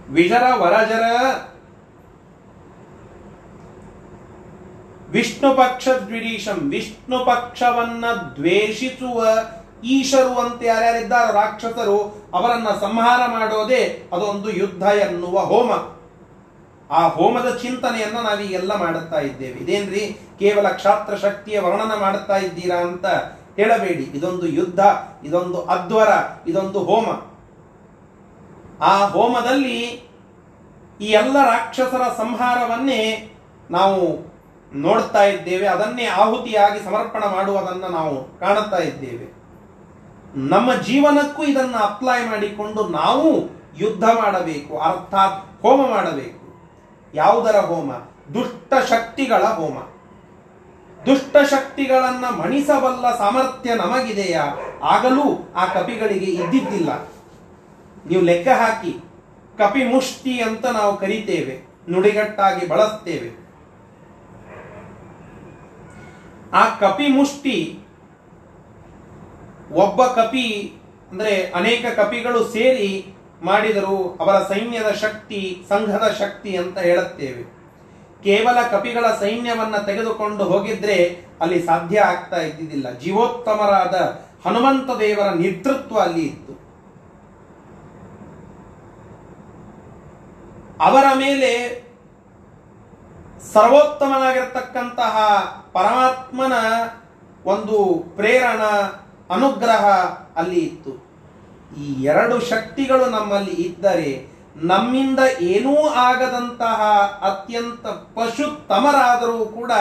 ವಿಜರ 0.08 0.42
ವರಜರ 0.54 1.02
ವಿಷ್ಣು 5.14 5.54
ಪಕ್ಷ 5.54 5.88
ದ್ವಿಡೀಶಂ 5.88 6.70
ವಿಷ್ಣು 6.70 7.24
ಪಕ್ಷವನ್ನ 7.24 8.04
ದ್ವೇಷಿಸುವ 8.36 9.26
ಈಶರು 9.84 10.38
ಅಂತ 10.38 10.62
ಯಾರ್ಯಾರಿದ್ದಾರೆ 10.64 11.32
ರಾಕ್ಷಸರು, 11.32 12.28
ಅವರನ್ನ 12.34 12.68
ಸಂಹಾರ 12.80 13.30
ಮಾಡೋದೇ 13.30 14.10
ಅದೊಂದು 14.12 14.50
ಯುದ್ಧ 14.50 14.82
ಎನ್ನುವ 14.82 15.38
ಹೋಮ. 15.38 15.72
ಆ 16.90 17.08
ಹೋಮದ 17.08 17.58
ಚಿಂತನೆಯನ್ನ 17.62 18.18
ನಾವೀಗೆಲ್ಲ 18.18 18.74
ಮಾಡುತ್ತಾ 18.74 19.20
ಇದ್ದೇವೆ. 19.20 19.58
ಇದೇನ್ರಿ? 19.58 20.18
ಕೇವಲ 20.38 20.68
ಕ್ಷಾತ್ರ 20.68 21.16
ಶಕ್ತಿಯ 21.16 21.60
ವರ್ಣನ 21.60 21.92
ಮಾಡುತ್ತಾ 22.00 22.36
ಇದ್ದೀರಾ 22.36 22.78
ಅಂತ 22.78 23.06
ಹೇಳಬೇಡಿ. 23.56 24.02
ಇದೊಂದು 24.02 24.46
ಯುದ್ಧ, 24.46 24.80
ಇದೊಂದು 25.24 25.62
ಅಧ್ವರ, 25.62 26.08
ಇದೊಂದು 26.46 26.78
ಹೋಮ. 26.78 27.06
ಆ 28.82 29.06
ಹೋಮದಲ್ಲಿ 29.06 29.80
ಈ 31.00 31.04
ಎಲ್ಲ 31.04 31.44
ರಾಕ್ಷಸರ 31.44 32.02
ಸಂಹಾರವನ್ನೇ 32.16 33.34
ನಾವು 33.70 34.33
ನೋಡ್ತಾ 34.74 35.24
ಇದ್ದೇವೆ, 35.24 35.66
ಅದನ್ನೇ 35.66 36.06
ಆಹುತಿಯಾಗಿ 36.06 36.84
ಸಮರ್ಪಣ 36.84 37.24
ಮಾಡುವುದನ್ನು 37.24 37.88
ನಾವು 37.88 38.38
ಕಾಣುತ್ತಾ 38.38 38.76
ಇದ್ದೇವೆ. 38.76 39.26
ನಮ್ಮ 40.36 40.74
ಜೀವನಕ್ಕೂ 40.74 41.44
ಇದನ್ನು 41.44 41.78
ಅಪ್ಲೈ 41.78 42.26
ಮಾಡಿಕೊಂಡು 42.26 42.88
ನಾವು 42.88 43.28
ಯುದ್ಧ 43.78 44.04
ಮಾಡಬೇಕು, 44.04 44.78
ಅರ್ಥಾತ್ 44.78 45.62
ಹೋಮ 45.62 45.90
ಮಾಡಬೇಕು. 45.90 46.40
ಯಾವುದರ 47.14 47.56
ಹೋಮ? 47.56 47.92
ದುಷ್ಟ 48.34 48.74
ಶಕ್ತಿಗಳ 48.88 49.42
ಹೋಮ. 49.42 49.78
ದುಷ್ಟ 51.06 51.36
ಶಕ್ತಿಗಳನ್ನ 51.36 52.24
ಮಣಿಸಬಲ್ಲ 52.24 53.16
ಸಾಮರ್ಥ್ಯ 53.18 53.74
ನಮಗಿದೆಯಾ? 53.74 54.44
ಆಗಲೂ 54.82 55.52
ಆ 55.56 55.66
ಕಪಿಗಳಿಗೆ 55.66 56.26
ಇದ್ದಿದ್ದಿಲ್ಲ. 56.26 56.90
ನೀವು 58.06 58.22
ಲೆಕ್ಕ 58.22 58.48
ಹಾಕಿ 58.48 58.92
ಕಪಿ 59.58 59.84
ಮುಷ್ಟಿ 59.84 60.40
ಅಂತ 60.40 60.66
ನಾವು 60.66 60.96
ಕರಿತೇವೆ, 60.96 61.54
ನುಡಿಗಟ್ಟಾಗಿ 61.92 62.66
ಬಳಸ್ತೇವೆ. 62.66 63.43
ಆ 66.54 66.68
ಕಪಿ 66.68 67.08
ಮುಷ್ಟಿ 67.08 67.78
ಒಬ್ಬ 69.72 70.06
ಕಪಿ, 70.06 70.74
ಅಂದ್ರೆ 71.10 71.50
ಅನೇಕ 71.50 71.84
ಕಪಿಗಳು 71.96 72.44
ಸೇರಿ 72.52 73.14
ಮಾಡಿದರು 73.42 74.16
ಅವರ 74.20 74.42
ಸೈನ್ಯದ 74.42 74.90
ಶಕ್ತಿ, 74.90 75.64
ಸಂಘದ 75.68 76.16
ಶಕ್ತಿ 76.18 76.56
ಅಂತ 76.56 76.78
ಹೇಳುತ್ತೇವೆ. 76.78 77.54
ಕೇವಲ 78.22 78.62
ಕಪಿಗಳ 78.62 79.06
ಸೈನ್ಯವನ್ನ 79.20 79.76
ತೆಗೆದುಕೊಂಡು 79.76 80.44
ಹೋಗಿದ್ರೆ 80.44 81.26
ಅಲ್ಲಿ 81.40 81.62
ಸಾಧ್ಯ 81.62 82.00
ಆಗ್ತಾ 82.00 82.36
ಇದ್ದಿದ್ದಿಲ್ಲ. 82.36 82.90
ಜೀವೋತ್ತಮರಾದ 82.90 83.94
ಹನುಮಂತ 84.48 84.98
ದೇವರ 84.98 85.34
ನೇತೃತ್ವ 85.34 85.98
ಅಲ್ಲಿ 85.98 86.26
ಇತ್ತು. 86.26 86.52
ಅವರ 90.80 91.04
ಮೇಲೆ 91.14 91.83
ಸರ್ವೋತ್ತಮನಾಗಿರ್ತಕ್ಕಂತಹ 93.52 95.16
ಪರಮಾತ್ಮನ 95.72 96.56
ಒಂದು 97.52 97.78
ಪ್ರೇರಣ, 98.16 98.62
ಅನುಗ್ರಹ 99.30 99.84
ಅಲ್ಲಿ 100.40 100.60
ಇತ್ತು. 100.60 100.92
ಈ 101.84 102.04
ಎರಡು 102.04 102.36
ಶಕ್ತಿಗಳು 102.52 103.06
ನಮ್ಮಲ್ಲಿ 103.10 103.54
ಇದ್ದರೆ 103.66 104.10
ನಮ್ಮಿಂದ 104.70 105.20
ಏನೂ 105.52 105.74
ಆಗದಂತಹ 105.88 106.80
ಅತ್ಯಂತ 107.28 107.86
ಪಶುತ್ತಮರಾದರೂ 108.16 109.44
ಕೂಡ 109.44 109.72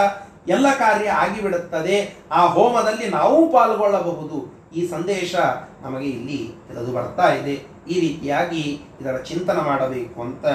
ಎಲ್ಲ 0.50 0.68
ಕಾರ್ಯ 0.74 1.10
ಆಗಿಬಿಡುತ್ತದೆ. 1.24 1.98
ಆ 2.32 2.42
ಹೋಮದಲ್ಲಿ 2.56 3.10
ನಾವು 3.10 3.40
ಪಾಲ್ಗೊಳ್ಳಬಹುದು. 3.52 4.38
ಈ 4.78 4.88
ಸಂದೇಶ 4.88 5.36
ನಮಗೆ 5.82 6.08
ಇಲ್ಲಿ 6.10 6.40
ತಿಳಿದು 6.68 6.92
ಬರ್ತಾ 6.94 7.28
ಇದೆ. 7.40 7.56
ಈ 7.94 7.96
ರೀತಿಯಾಗಿ 8.00 8.64
ಇದರ 9.02 9.18
ಚಿಂತನೆ 9.30 9.62
ಮಾಡಬೇಕು 9.70 10.22
ಅಂತ 10.22 10.46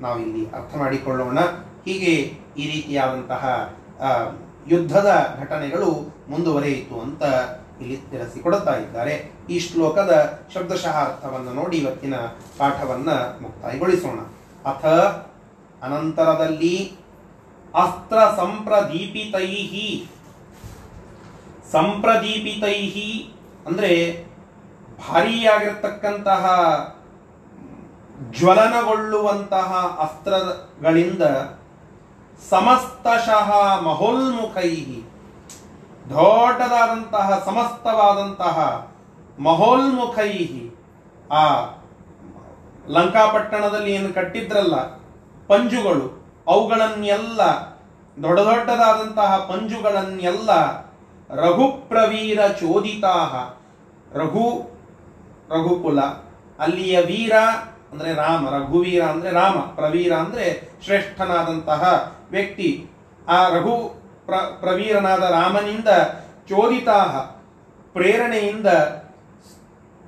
ನಾವು 0.00 0.18
ಇಲ್ಲಿ 0.18 0.42
ಅರ್ಥ 0.50 0.72
ಮಾಡಿಕೊಳ್ಳೋಣ. 0.76 1.38
ಹೀಗೆ 1.86 2.14
ಈ 2.58 2.64
ರೀತಿಯಾದಂತಹ 2.72 3.44
ಯುದ್ಧದ 4.68 5.10
ಘಟನೆಗಳು 5.40 5.90
ಮುಂದುವರೆಯಿತು 6.28 7.00
ಅಂತ 7.00 7.22
ಇಲ್ಲಿ 7.80 7.96
ತಿಳಿಸಿಕೊಡುತ್ತಾ 8.10 8.74
ಇದ್ದಾರೆ. 8.76 9.14
ಈ 9.50 9.56
ಶ್ಲೋಕದ 9.58 10.12
ಶಬ್ದಶಃ 10.54 10.96
ಅರ್ಥವನ್ನು 11.06 11.52
ನೋಡಿ 11.52 11.76
ಇವತ್ತಿನ 11.76 12.14
ಪಾಠವನ್ನ 12.58 13.10
ಮುಕ್ತಾಯಗೊಳಿಸೋಣ. 13.42 14.18
ಅಥ 14.70 14.84
ಅನಂತರದಲ್ಲಿ 15.86 16.76
ಅಸ್ತ್ರ 17.74 18.18
ಸಂಪ್ರದೀಪಿತೈಹಿ. 18.36 19.88
ಸಂಪ್ರದೀಪಿತೈಹಿ 21.72 23.10
ಅಂದ್ರೆ 23.66 23.90
ಭಾರಿಯಾಗಿರ್ತಕ್ಕಂತಹ 24.98 26.44
ಜ್ವಲನಗೊಳ್ಳುವಂತಹ 28.38 29.70
ಅಸ್ತ್ರಗಳಿಂದ 30.04 31.22
ಸಮಸ್ತಶಃ 32.50 33.80
ಮಹೋಲ್ಮುಖೈ. 33.80 35.02
ದೊಡ್ಡದಾದಂತಹ, 36.10 37.42
ಸಮಸ್ತವಾದಂತಹ 37.44 38.88
ಮಹೋಲ್ಮುಖೈ. 39.38 40.48
ಆ 41.32 41.64
ಲಂಕಾಪಟ್ಟಣದಲ್ಲಿ 42.88 43.92
ಏನು 43.92 44.14
ಕಟ್ಟಿದ್ರಲ್ಲ, 44.14 44.76
ಪಂಜುಗಳು, 45.46 46.26
ಅವುಗಳನ್ನೆಲ್ಲ, 46.46 47.42
ದೊಡ್ಡ 48.22 48.40
ದೊಡ್ಡದಾದಂತಹ 48.40 49.36
ಪಂಜುಗಳನ್ನೆಲ್ಲ 49.36 50.50
ರಘುಪ್ರವೀರ 51.30 52.46
ಚೋದಿತಾಹ. 52.46 53.34
ರಘು, 54.18 54.70
ರಘುಕುಲ, 55.50 56.00
ಅಲ್ಲಿಯ 56.58 57.00
ವೀರ 57.00 57.32
ಅಂದ್ರೆ 57.92 58.14
ರಾಮ, 58.14 58.48
ರಘುವೀರ 58.50 59.04
ಅಂದ್ರೆ 59.04 59.30
ರಾಮ, 59.30 59.52
ಪ್ರವೀರ 59.52 60.14
ಅಂದ್ರೆ 60.14 60.70
ಶ್ರೇಷ್ಠನಾದಂತಹ 60.84 62.12
ವ್ಯಕ್ತಿ 62.30 62.90
ಆ 63.28 63.48
ರಘು 63.48 64.00
ಪ್ರ, 64.26 64.34
ಪ್ರವೀರನಾದ 64.34 65.22
ರಾಮನಿಂದ 65.22 65.88
ಚೋದಿತಾಹ 66.48 67.16
ಪ್ರೇರಣೆಯಿಂದ 67.92 68.66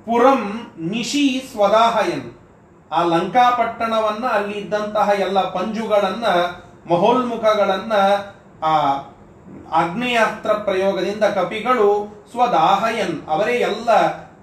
ಪುರಂ 0.05 0.71
ನಿಶಿ 0.79 1.49
ಸ್ವದಾಹಯನ್ 1.51 2.37
ಆ 2.91 3.03
ಲಂಕಾಪಟ್ಟಣವನ್ನ 3.03 4.25
ಅಲ್ಲಿ 4.25 4.57
ಇದ್ದಂತಹ 4.57 5.09
ಎಲ್ಲ 5.19 5.41
ಪಂಜುಗಳನ್ನ, 5.41 6.25
ಮಹೋಲ್ಮುಖಗಳನ್ನ, 6.89 7.93
ಆ 8.63 8.73
ಆಗ್ನೇಯಾಸ್ತ್ರ 9.71 10.53
ಪ್ರಯೋಗದಿಂದ 10.53 11.23
ಕಪಿಗಳು 11.23 11.87
ಸ್ವದಾಹಯನ್ 12.31 13.27
ಅವರೇ 13.27 13.53
ಎಲ್ಲ 13.53 13.89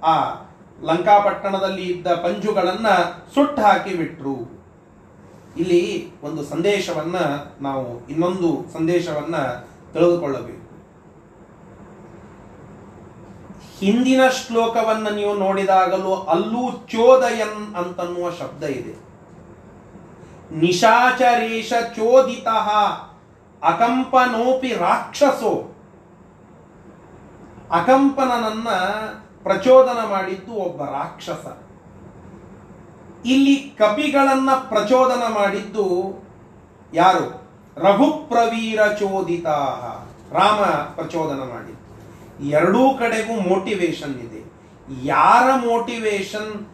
ಆ 0.03 0.35
ಲಂಕಾಪಟ್ಟಣದಲ್ಲಿ 0.83 1.83
ಇದ್ದ 1.83 2.07
ಪಂಜುಗಳನ್ನ 2.07 2.89
ಸುಟ್ಟು 3.35 3.63
ಹಾಕಿ 3.63 3.95
ಬಿಟ್ರು. 3.95 4.56
ಇಲ್ಲಿ 5.57 6.13
ಒಂದು 6.23 6.45
ಸಂದೇಶವನ್ನ 6.45 7.17
ನಾವು 7.61 8.09
ಇನ್ನೊಂದು 8.09 8.65
ಸಂದೇಶವನ್ನ 8.73 9.37
ತಿಳಿದುಕೊಳ್ಳಬೇಕು 9.93 10.67
ಹಿಂದಿನ 13.79 14.21
ಶ್ಲೋಕವನ್ನ 14.29 15.09
ನೀವು 15.09 15.35
ನೋಡಿದಾಗಲೂ 15.35 16.15
ಅಲ್ಲೂ 16.15 16.73
ಚೋದಯನ್ 16.73 17.75
ಅಂತನ್ನುವ 17.75 18.31
ಶಬ್ದ 18.31 18.65
ಇದೆ. 18.65 19.07
ನಿಶಾಚರೇಶ 20.55 21.73
ಚೋದಿತ 21.97 22.49
ಅಕಂಪನೋಪಿ 23.63 24.73
ರಾಕ್ಷಸೋ. 24.73 25.77
ಅಕಂಪನನನ್ನ 27.71 28.69
ಪ್ರಚೋದನ 29.43 29.99
ಮಾಡಿದ್ದು 30.09 30.53
ಒಬ್ಬ 30.53 30.85
ರಾಕ್ಷಸ. 30.85 31.66
ಇಲ್ಲಿ 33.27 33.57
ಕಪಿಗಳನ್ನ 33.57 34.51
ಪ್ರಚೋದನ 34.53 35.23
ಮಾಡಿದ್ದು 35.35 35.87
ಯಾರು? 36.95 37.47
ರಘುಪ್ರವೀರ 37.77 38.87
ಚೋದಿತ 38.87 39.47
ರಾಮ 40.33 40.61
ಪ್ರಚೋದನ 40.95 41.41
ಮಾಡಿದ್ದು. 41.41 41.87
ಎರಡೂ 42.47 42.99
ಕಡೆಗೂ 42.99 43.41
ಮೋಟಿವೇಶನ್ 43.41 44.15
ಇದೆ. 44.15 44.53
ಯಾರ 45.07 45.55
ಮೋಟಿವೇಶನ್ 45.55 46.67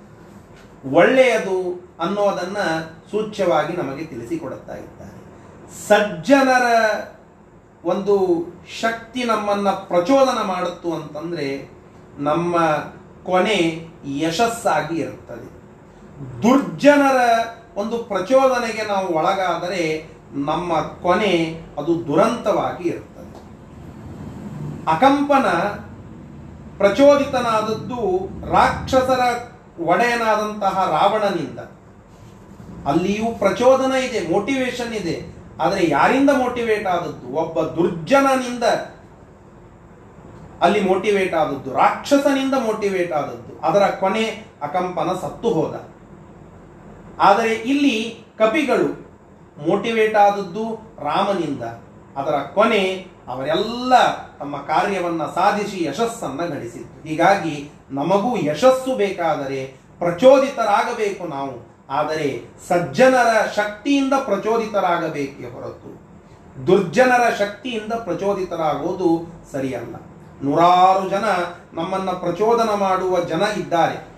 ಒಳ್ಳೆಯದು 0.94 1.90
ಅನ್ನೋದನ್ನ 2.00 2.56
ಸೂಚ್ಯವಾಗಿ 3.10 3.76
ನಮಗೆ 3.76 4.04
ತಿಳಿಸಿಕೊಡುತ್ತಾ 4.04 4.74
ಇದ್ದಾರೆ. 4.74 5.22
ಸಜ್ಜನರ 5.88 6.90
ಒಂದು 7.84 8.46
ಶಕ್ತಿ 8.80 9.24
ನಮ್ಮನ್ನ 9.24 9.68
ಪ್ರಚೋದನ 9.68 10.42
ಮಾಡುತ್ತು 10.42 10.92
ಅಂತಂದ್ರೆ 10.92 11.70
ನಮ್ಮ 12.18 12.56
ಕೊನೆ 13.24 13.88
ಯಶಸ್ಸಾಗಿ 14.06 15.00
ಇರುತ್ತದೆ. 15.00 15.61
ದುರ್ಜನರ 16.42 17.20
ಒಂದು 17.76 17.98
ಪ್ರಚೋದನೆಗೆ 17.98 18.84
ನಾವು 18.84 19.08
ಒಳಗಾದರೆ 19.14 19.82
ನಮ್ಮ 20.32 20.72
ಕೊನೆ 21.02 21.32
ಅದು 21.78 21.92
ದುರಂತವಾಗಿ 22.06 22.88
ಇರುತ್ತದೆ. 22.88 23.32
ಅಕಂಪನ 24.86 25.46
ಪ್ರಚೋದಿತನಾದದ್ದು 26.78 28.00
ರಾಕ್ಷಸರ 28.52 29.22
ಒಡೆಯನಾದಂತಹ 29.80 30.76
ರಾವಣನಿಂದ. 30.90 31.60
ಅಲ್ಲಿಯೂ 32.86 33.38
ಪ್ರಚೋದನ 33.38 33.92
ಇದೆ 33.92 34.20
ಮೋಟಿವೇಶನ್ 34.32 34.94
ಇದೆ. 34.94 35.16
ಆದರೆ 35.60 35.82
ಯಾರಿಂದ 35.90 36.30
ಮೋಟಿವೇಟ್ 36.30 36.86
ಆದದ್ದು? 36.86 37.26
ಒಬ್ಬ 37.36 37.62
ದುರ್ಜನನಿಂದ 37.62 38.64
ಅಲ್ಲಿ 40.62 40.80
ಮೋಟಿವೇಟ್ 40.80 41.34
ಆದದ್ದು, 41.34 41.70
ರಾಕ್ಷಸನಿಂದ 41.72 42.54
ಮೋಟಿವೇಟ್ 42.54 43.12
ಆದದ್ದು. 43.12 43.52
ಅದರ 43.66 43.84
ಕೊನೆ 44.00 44.24
ಅಕಂಪನ 44.62 45.10
ಸತ್ತು 45.20 45.48
ಹೋದ. 45.48 45.74
ಆದರೆ 47.18 47.54
ಇಲ್ಲಿ 47.54 48.24
ಕಪಿಗಳು 48.38 48.88
ಮೋಟಿವೇಟ್ 49.68 50.16
ಆದದ್ದು 50.16 50.64
ರಾಮನಿಂದ. 50.98 51.62
ಅದರ 52.16 52.32
ಕೊನೆ 52.54 53.12
ಅವರೆಲ್ಲ 53.28 53.94
ತಮ್ಮ 54.38 54.56
ಕಾರ್ಯವನ್ನು 54.56 55.34
ಸಾಧಿಸಿ 55.34 55.84
ಯಶಸ್ಸನ್ನು 55.84 56.50
ಗಳಿಸಿತ್ತು 56.50 57.08
ಹೀಗಾಗಿ 57.08 57.70
ನಮಗೂ 57.90 58.36
ಯಶಸ್ಸು 58.36 58.96
ಬೇಕಾದರೆ 58.96 59.76
ಪ್ರಚೋದಿತರಾಗಬೇಕು 59.98 61.28
ನಾವು. 61.28 61.72
ಆದರೆ 61.90 62.40
ಸಜ್ಜನರ 62.68 63.46
ಶಕ್ತಿಯಿಂದ 63.56 64.12
ಪ್ರಚೋದಿತರಾಗಬೇಕೇ 64.24 65.50
ಹೊರತು 65.50 66.12
ದುರ್ಜನರ 66.66 67.30
ಶಕ್ತಿಯಿಂದ 67.38 67.92
ಪ್ರಚೋದಿತರಾಗೋದು 67.92 69.32
ಸರಿಯಲ್ಲ. 69.52 69.94
ನೂರಾರು 70.42 71.10
ಜನ 71.10 71.24
ನಮ್ಮನ್ನು 71.72 72.20
ಪ್ರಚೋದನ 72.20 72.74
ಮಾಡುವ 72.74 73.20
ಜನ 73.20 73.42
ಇದ್ದಾರೆ. 73.56 74.11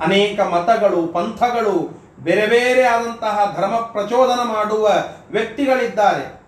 ಅನೇಕ 0.00 0.40
ಮತಗಳು, 0.40 1.06
ಪಂಥಗಳು, 1.06 2.00
ಬೇರೆ 2.20 2.46
ಬೇರೆ 2.46 2.82
ಆದಂತಹ 2.84 3.54
ಧರ್ಮ 3.56 3.76
ಪ್ರಚೋದನ 3.76 4.40
ಮಾಡುವ 4.42 4.88
ವ್ಯಕ್ತಿಗಳಿದ್ದಾರೆ. 5.30 6.42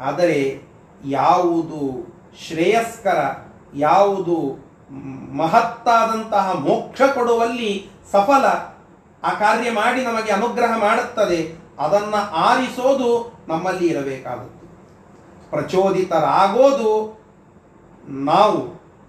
ಆದರೆ 0.00 0.62
ಯಾವುದು 1.08 1.80
ಶ್ರೇಯಸ್ಕರ, 2.46 3.18
ಯಾವುದು 3.74 4.36
ಮಹತ್ತಾದಂತಹ 5.36 6.52
ಮೋಕ್ಷ 6.52 7.02
ಕೊಡುವಲ್ಲಿ 7.14 7.90
ಸಫಲ, 8.12 8.44
ಆ 9.22 9.32
ಕಾರ್ಯ 9.38 9.70
ಮಾಡಿ 9.70 10.04
ನಮಗೆ 10.04 10.32
ಅನುಗ್ರಹ 10.32 10.76
ಮಾಡುತ್ತದೆ, 10.78 11.64
ಅದನ್ನು 11.78 12.34
ಆರಿಸೋದು 12.34 13.38
ನಮ್ಮಲ್ಲಿ 13.48 13.86
ಇರಬೇಕಾದದ್ದು. 13.86 14.64
ಪ್ರಚೋದಿತರಾಗೋದು 15.50 16.92
ನಾವು 18.08 18.60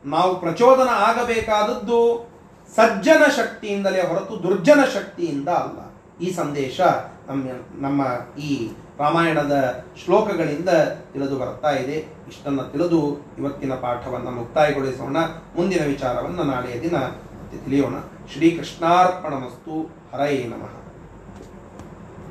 ನಾವು 0.05 0.39
ಪ್ರಚೋದನ 0.39 0.89
ಆಗಬೇಕಾದದ್ದು 0.89 2.29
ಸಜ್ಜನ 2.75 3.23
ಶಕ್ತಿಯಿಂದಲೇ 3.35 4.01
ಹೊರತು 4.01 4.43
ದುರ್ಜನ 4.43 4.79
ಶಕ್ತಿಯಿಂದ 4.93 5.47
ಅಲ್ಲ. 5.47 5.95
ಈ 6.21 6.33
ಸಂದೇಶ 6.33 6.81
ನಮ್ಮ 7.27 7.43
ನಮ್ಮ 7.81 8.01
ಈ 8.39 8.71
ರಾಮಾಯಣದ 8.99 9.85
ಶ್ಲೋಕಗಳಿಂದ 10.05 10.69
ತಿಳಿದು 11.13 11.37
ಬರ್ತಾ 11.37 11.71
ಇದೆ. 11.71 11.93
ಇಷ್ಟನ್ನು 12.27 12.63
ತಿಳಿದು 12.63 13.25
ಇವತ್ತಿನ 13.37 13.73
ಪಾಠವನ್ನು 13.73 14.31
ಮುಕ್ತಾಯಗೊಳಿಸೋಣ. 14.31 15.17
ಮುಂದಿನ 15.55 15.85
ವಿಚಾರವನ್ನು 15.85 16.43
ನಾಳೆಯ 16.43 16.81
ದಿನ 16.81 16.97
ತಿಳಿಯೋಣ. 17.63 17.93
ಶ್ರೀಕೃಷ್ಣಾರ್ಪಣಮಸ್ತು. 18.33 19.89
ಹರಯೇ 20.13 20.43
ನಮಃ. 20.43 20.84